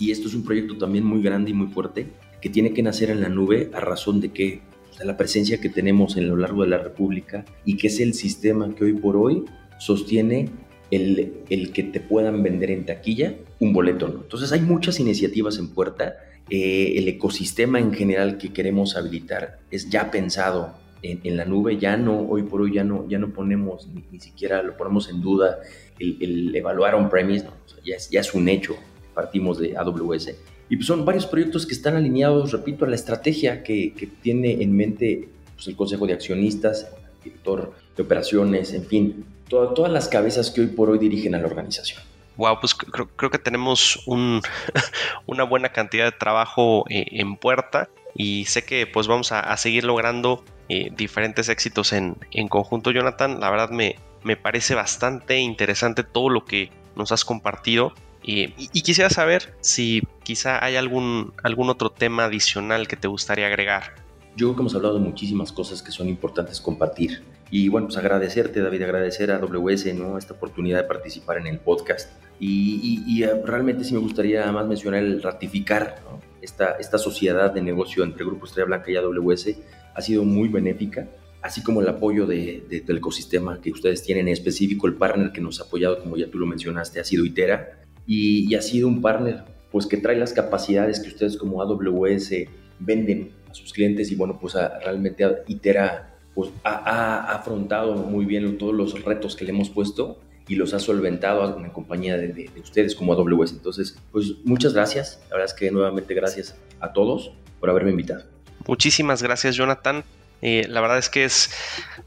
Y 0.00 0.10
esto 0.10 0.26
es 0.26 0.34
un 0.34 0.44
proyecto 0.44 0.76
también 0.76 1.04
muy 1.04 1.22
grande 1.22 1.52
y 1.52 1.54
muy 1.54 1.68
fuerte 1.68 2.08
que 2.40 2.48
tiene 2.48 2.72
que 2.72 2.82
nacer 2.82 3.10
en 3.10 3.20
la 3.20 3.28
nube 3.28 3.70
a 3.72 3.78
razón 3.78 4.20
de 4.20 4.32
que 4.32 4.62
de 4.98 5.04
la 5.04 5.16
presencia 5.16 5.60
que 5.60 5.68
tenemos 5.68 6.16
en 6.16 6.28
lo 6.28 6.36
largo 6.36 6.62
de 6.62 6.70
la 6.70 6.78
República 6.78 7.44
y 7.64 7.76
que 7.76 7.86
es 7.86 8.00
el 8.00 8.14
sistema 8.14 8.74
que 8.74 8.84
hoy 8.84 8.94
por 8.94 9.16
hoy 9.16 9.44
sostiene 9.78 10.50
el, 10.90 11.32
el 11.48 11.72
que 11.72 11.84
te 11.84 12.00
puedan 12.00 12.42
vender 12.42 12.72
en 12.72 12.84
taquilla 12.84 13.36
un 13.60 13.72
boleto. 13.72 14.08
¿no? 14.08 14.22
Entonces 14.22 14.50
hay 14.50 14.60
muchas 14.60 14.98
iniciativas 14.98 15.58
en 15.58 15.68
puerta. 15.68 16.16
Eh, 16.50 16.94
el 16.96 17.06
ecosistema 17.06 17.78
en 17.78 17.94
general 17.94 18.38
que 18.38 18.52
queremos 18.52 18.96
habilitar 18.96 19.60
es 19.70 19.88
ya 19.88 20.10
pensado 20.10 20.81
en, 21.02 21.36
la 21.36 21.44
nube, 21.44 21.78
ya 21.78 21.96
no, 21.96 22.20
hoy 22.20 22.44
por 22.44 22.62
hoy 22.62 22.74
ya 22.74 22.84
no, 22.84 23.08
ya 23.08 23.18
no 23.18 23.30
ponemos, 23.30 23.88
ni, 24.10 24.20
siquiera 24.20 24.62
lo 24.62 24.76
ponemos 24.76 25.08
en 25.08 25.20
duda 25.20 25.58
el, 25.98 26.54
evaluar 26.54 26.94
on-premise, 26.94 27.46
ya, 27.84 27.96
es, 27.96 28.08
ya 28.10 28.20
es 28.20 28.34
un 28.34 28.48
hecho, 28.48 28.76
partimos 29.14 29.58
de 29.58 29.76
AWS. 29.76 30.34
Y 30.68 30.76
pues 30.76 30.86
son 30.86 31.04
varios 31.04 31.26
proyectos 31.26 31.66
que 31.66 31.74
están 31.74 31.96
alineados, 31.96 32.52
repito, 32.52 32.84
a 32.84 32.88
la 32.88 32.94
estrategia 32.94 33.62
que, 33.62 33.92
que 33.94 34.06
tiene 34.06 34.62
en 34.62 34.74
mente 34.74 35.28
pues, 35.54 35.66
el 35.66 35.76
Consejo 35.76 36.06
de 36.06 36.14
Accionistas, 36.14 36.88
el 37.18 37.24
director 37.24 37.72
de 37.96 38.02
operaciones, 38.02 38.72
en 38.72 38.84
fin, 38.84 39.24
todas 39.48 39.92
las 39.92 40.08
cabezas 40.08 40.50
que 40.50 40.62
hoy 40.62 40.68
por 40.68 40.88
hoy 40.88 40.98
dirigen 40.98 41.34
a 41.34 41.38
la 41.38 41.46
organización. 41.46 42.00
Wow, 42.36 42.58
pues 42.60 42.74
creo, 42.74 43.08
creo 43.08 43.30
que 43.30 43.38
tenemos 43.38 44.02
un, 44.06 44.40
una 45.26 45.44
buena 45.44 45.70
cantidad 45.70 46.06
de 46.06 46.12
trabajo 46.12 46.84
eh, 46.88 47.04
en 47.10 47.36
puerta 47.36 47.90
y 48.14 48.44
sé 48.46 48.64
que 48.64 48.86
pues 48.86 49.06
vamos 49.06 49.32
a, 49.32 49.56
seguir 49.56 49.84
logrando 49.84 50.44
eh, 50.68 50.90
diferentes 50.96 51.48
éxitos 51.48 51.92
en, 51.92 52.16
en, 52.30 52.48
conjunto, 52.48 52.90
Jonathan. 52.90 53.40
La 53.40 53.50
verdad 53.50 53.70
me, 53.70 53.96
me 54.22 54.36
parece 54.36 54.74
bastante 54.74 55.38
interesante 55.38 56.02
todo 56.04 56.28
lo 56.28 56.44
que 56.44 56.70
nos 56.96 57.12
has 57.12 57.24
compartido. 57.24 57.92
y, 58.22 58.54
y, 58.56 58.82
quisiera 58.82 59.10
saber 59.10 59.54
si 59.60 60.02
quizá 60.22 60.64
hay 60.64 60.76
algún, 60.76 61.32
algún 61.42 61.68
otro 61.68 61.90
tema 61.90 62.24
adicional 62.26 62.86
que 62.86 62.96
te 62.96 63.08
gustaría 63.08 63.46
agregar. 63.46 63.94
Yo 64.36 64.46
creo 64.46 64.56
que 64.56 64.60
hemos 64.62 64.74
hablado 64.74 64.94
de 64.94 65.00
muchísimas 65.00 65.52
cosas 65.52 65.82
que 65.82 65.90
son 65.90 66.08
importantes 66.08 66.60
compartir. 66.60 67.22
Y 67.50 67.68
bueno, 67.68 67.86
pues 67.88 67.98
agradecerte, 67.98 68.62
David, 68.62 68.82
agradecer 68.82 69.30
a 69.30 69.36
AWS 69.36 69.94
¿no? 69.94 70.16
esta 70.16 70.32
oportunidad 70.32 70.78
de 70.78 70.84
participar 70.84 71.36
en 71.36 71.48
el 71.48 71.58
podcast. 71.58 72.10
Y, 72.40 73.22
eh, 73.22 73.42
realmente 73.44 73.84
sí 73.84 73.92
me 73.92 74.00
gustaría 74.00 74.50
más 74.50 74.66
mencionar 74.66 75.00
el 75.00 75.22
ratificar 75.22 76.02
esta, 76.40 76.72
esta 76.80 76.96
sociedad 76.96 77.52
de 77.52 77.60
negocio 77.60 78.04
entre 78.04 78.24
Grupo 78.24 78.46
Estrella 78.46 78.66
Blanca 78.66 78.90
y 78.90 78.96
AWS. 78.96 79.48
Ha 79.94 80.02
sido 80.02 80.24
muy 80.24 80.48
benéfica, 80.48 81.08
así 81.42 81.62
como 81.62 81.80
el 81.80 81.88
apoyo 81.88 82.26
de, 82.26 82.64
del 82.86 82.96
ecosistema 82.98 83.60
que 83.60 83.70
ustedes 83.70 84.02
tienen, 84.02 84.28
en 84.28 84.32
específico 84.32 84.86
el 84.86 84.94
partner 84.94 85.32
que 85.32 85.40
nos 85.40 85.60
ha 85.60 85.64
apoyado, 85.64 85.98
como 85.98 86.16
ya 86.16 86.30
tú 86.30 86.38
lo 86.38 86.46
mencionaste, 86.46 87.00
ha 87.00 87.04
sido 87.04 87.24
Itera. 87.24 87.80
Y, 88.06 88.50
y 88.50 88.54
ha 88.56 88.62
sido 88.62 88.88
un 88.88 89.00
partner 89.00 89.44
pues 89.72 89.86
que 89.86 89.96
trae 89.96 90.16
las 90.16 90.32
capacidades 90.32 91.00
que 91.00 91.08
ustedes 91.08 91.36
como 91.36 91.62
AWS 91.62 92.30
venden 92.78 93.32
a 93.50 93.54
sus 93.54 93.72
clientes 93.72 94.12
y 94.12 94.16
bueno, 94.16 94.38
pues 94.40 94.54
realmente 94.54 95.24
Itera 95.48 96.12
pues 96.34 96.50
ha, 96.64 97.32
afrontado 97.34 97.94
muy 97.94 98.24
bien 98.24 98.58
todos 98.58 98.74
los 98.74 99.02
retos 99.02 99.36
que 99.36 99.44
le 99.44 99.50
hemos 99.50 99.70
puesto 99.70 100.18
y 100.48 100.56
los 100.56 100.74
ha 100.74 100.78
solventado 100.78 101.58
en 101.58 101.70
compañía 101.70 102.16
de, 102.16 102.50
ustedes 102.60 102.94
como 102.94 103.12
AWS. 103.12 103.52
Entonces, 103.52 103.98
pues 104.10 104.34
muchas 104.44 104.74
gracias. 104.74 105.20
La 105.30 105.36
verdad 105.36 105.46
es 105.46 105.54
que 105.54 105.70
nuevamente 105.70 106.14
gracias 106.14 106.56
a 106.80 106.92
todos 106.92 107.32
por 107.60 107.70
haberme 107.70 107.90
invitado. 107.90 108.24
Muchísimas 108.66 109.22
gracias, 109.22 109.56
Jonathan. 109.56 110.04
Eh, 110.42 110.66
la 110.68 110.80
verdad 110.80 110.98
es 110.98 111.08
que 111.08 111.24
es 111.24 111.50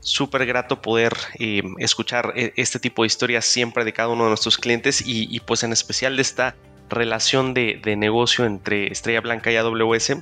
súper 0.02 0.46
grato 0.46 0.82
poder 0.82 1.14
eh, 1.40 1.64
escuchar 1.80 2.34
eh, 2.36 2.52
este 2.58 2.80
tipo 2.80 3.04
de 3.04 3.08
historias 3.08 3.46
siempre 3.46 3.86
de 3.86 3.94
cada 3.94 4.10
uno 4.10 4.24
de 4.26 4.30
nuestros 4.30 4.58
clientes 4.58 5.02
y, 5.06 5.40
pues 5.40 5.64
en 5.64 5.72
especial 5.72 6.18
de 6.18 6.22
esta 6.22 6.56
relación 6.90 7.54
de, 7.54 7.80
de 7.82 7.96
negocio 7.96 8.46
entre 8.46 8.92
Estrella 8.92 9.22
Blanca 9.22 9.52
y 9.52 9.56
AWS. 9.56 10.18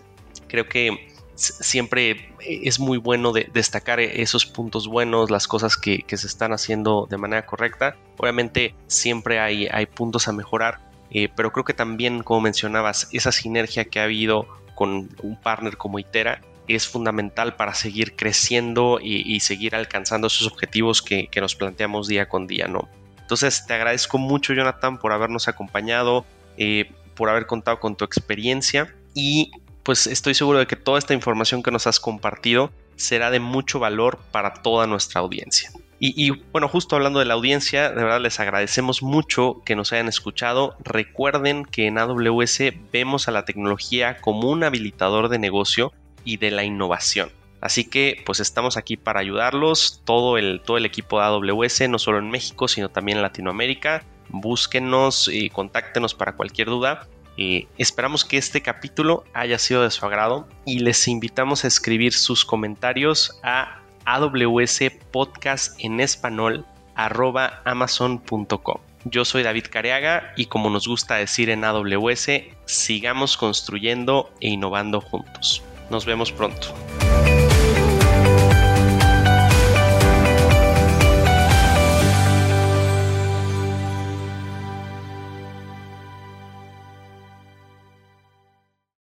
Creo 0.47 0.69
que 0.69 1.11
siempre 1.35 2.35
es 2.39 2.79
muy 2.79 2.99
bueno 2.99 3.33
destacar 3.33 3.99
esos 3.99 4.45
puntos 4.45 4.87
buenos, 4.87 5.31
las 5.31 5.47
cosas 5.47 5.75
que, 5.75 6.05
se 6.07 6.27
están 6.27 6.53
haciendo 6.53 7.07
de 7.09 7.17
manera 7.17 7.47
correcta. 7.47 7.97
Obviamente 8.17 8.75
siempre 8.85 9.39
hay, 9.39 9.67
hay 9.71 9.87
puntos 9.87 10.27
a 10.27 10.31
mejorar, 10.31 10.79
pero 11.35 11.51
creo 11.51 11.65
que 11.65 11.73
también, 11.73 12.21
como 12.21 12.41
mencionabas, 12.41 13.09
esa 13.11 13.31
sinergia 13.31 13.85
que 13.85 13.99
ha 13.99 14.03
habido 14.03 14.47
con 14.75 15.09
un 15.21 15.35
partner 15.41 15.77
como 15.77 15.99
Itera 15.99 16.41
es 16.67 16.87
fundamental 16.87 17.55
para 17.55 17.73
seguir 17.73 18.15
creciendo 18.15 18.99
y, 19.01 19.39
seguir 19.41 19.75
alcanzando 19.75 20.27
esos 20.27 20.47
objetivos 20.47 21.01
que, 21.01 21.29
nos 21.35 21.55
planteamos 21.55 22.07
día 22.07 22.29
con 22.29 22.47
día, 22.47 22.67
¿no? 22.67 22.87
Entonces 23.19 23.65
te 23.65 23.73
agradezco 23.73 24.17
mucho, 24.17 24.53
Jonathan, 24.53 24.97
por 24.97 25.11
habernos 25.11 25.47
acompañado, 25.47 26.25
eh, 26.57 26.91
por 27.15 27.29
haber 27.29 27.45
contado 27.45 27.79
con 27.79 27.95
tu 27.95 28.05
experiencia 28.05 28.93
y 29.13 29.51
pues 29.83 30.07
estoy 30.07 30.33
seguro 30.33 30.59
de 30.59 30.67
que 30.67 30.75
toda 30.75 30.97
esta 30.97 31.13
información 31.13 31.61
que 31.61 31.71
nos 31.71 31.87
has 31.87 31.99
compartido 31.99 32.71
será 32.95 33.31
de 33.31 33.39
mucho 33.39 33.79
valor 33.79 34.19
para 34.31 34.53
toda 34.53 34.87
nuestra 34.87 35.19
audiencia. 35.21 35.71
Y, 36.05 36.31
bueno, 36.51 36.67
justo 36.67 36.97
hablando 36.97 37.19
de 37.19 37.25
la 37.25 37.35
audiencia, 37.35 37.89
de 37.89 38.03
verdad 38.03 38.19
les 38.19 38.37
agradecemos 38.41 39.01
mucho 39.01 39.61
que 39.63 39.73
nos 39.73 39.93
hayan 39.93 40.09
escuchado. 40.09 40.75
Recuerden 40.83 41.63
que 41.63 41.87
en 41.87 41.97
AWS 41.97 42.59
vemos 42.91 43.29
a 43.29 43.31
la 43.31 43.45
tecnología 43.45 44.17
como 44.19 44.49
un 44.49 44.65
habilitador 44.65 45.29
de 45.29 45.39
negocio 45.39 45.93
y 46.25 46.35
de 46.35 46.51
la 46.51 46.65
innovación. 46.65 47.29
Así 47.61 47.85
que 47.85 48.21
pues 48.25 48.41
estamos 48.41 48.75
aquí 48.75 48.97
para 48.97 49.21
ayudarlos, 49.21 50.01
todo 50.03 50.37
el, 50.37 50.59
todo 50.59 50.75
el 50.75 50.85
equipo 50.85 51.19
de 51.19 51.25
AWS, 51.25 51.87
no 51.87 51.99
solo 51.99 52.19
en 52.19 52.29
México, 52.29 52.67
sino 52.67 52.89
también 52.89 53.19
en 53.19 53.21
Latinoamérica. 53.21 54.03
Búsquenos 54.27 55.29
y 55.29 55.49
contáctenos 55.51 56.13
para 56.13 56.33
cualquier 56.33 56.67
duda 56.67 57.07
esperamos 57.77 58.25
que 58.25 58.37
este 58.37 58.61
capítulo 58.61 59.23
haya 59.33 59.57
sido 59.57 59.83
de 59.83 59.89
su 59.91 60.05
agrado 60.05 60.47
y 60.65 60.79
les 60.79 61.07
invitamos 61.07 61.63
a 61.63 61.67
escribir 61.67 62.13
sus 62.13 62.45
comentarios 62.45 63.39
a 63.43 63.79
AWS 64.05 64.79
Podcast 65.11 65.75
en 65.79 65.99
español 65.99 66.65
amazon.com. 66.95 68.77
Yo 69.05 69.25
soy 69.25 69.43
David 69.43 69.65
Careaga 69.69 70.33
y 70.37 70.45
como 70.45 70.69
nos 70.69 70.87
gusta 70.87 71.15
decir 71.15 71.49
en 71.49 71.65
AWS, 71.65 72.29
sigamos 72.65 73.35
construyendo 73.35 74.31
e 74.39 74.49
innovando 74.49 75.01
juntos. 75.01 75.61
Nos 75.89 76.05
vemos 76.05 76.31
pronto. 76.31 76.73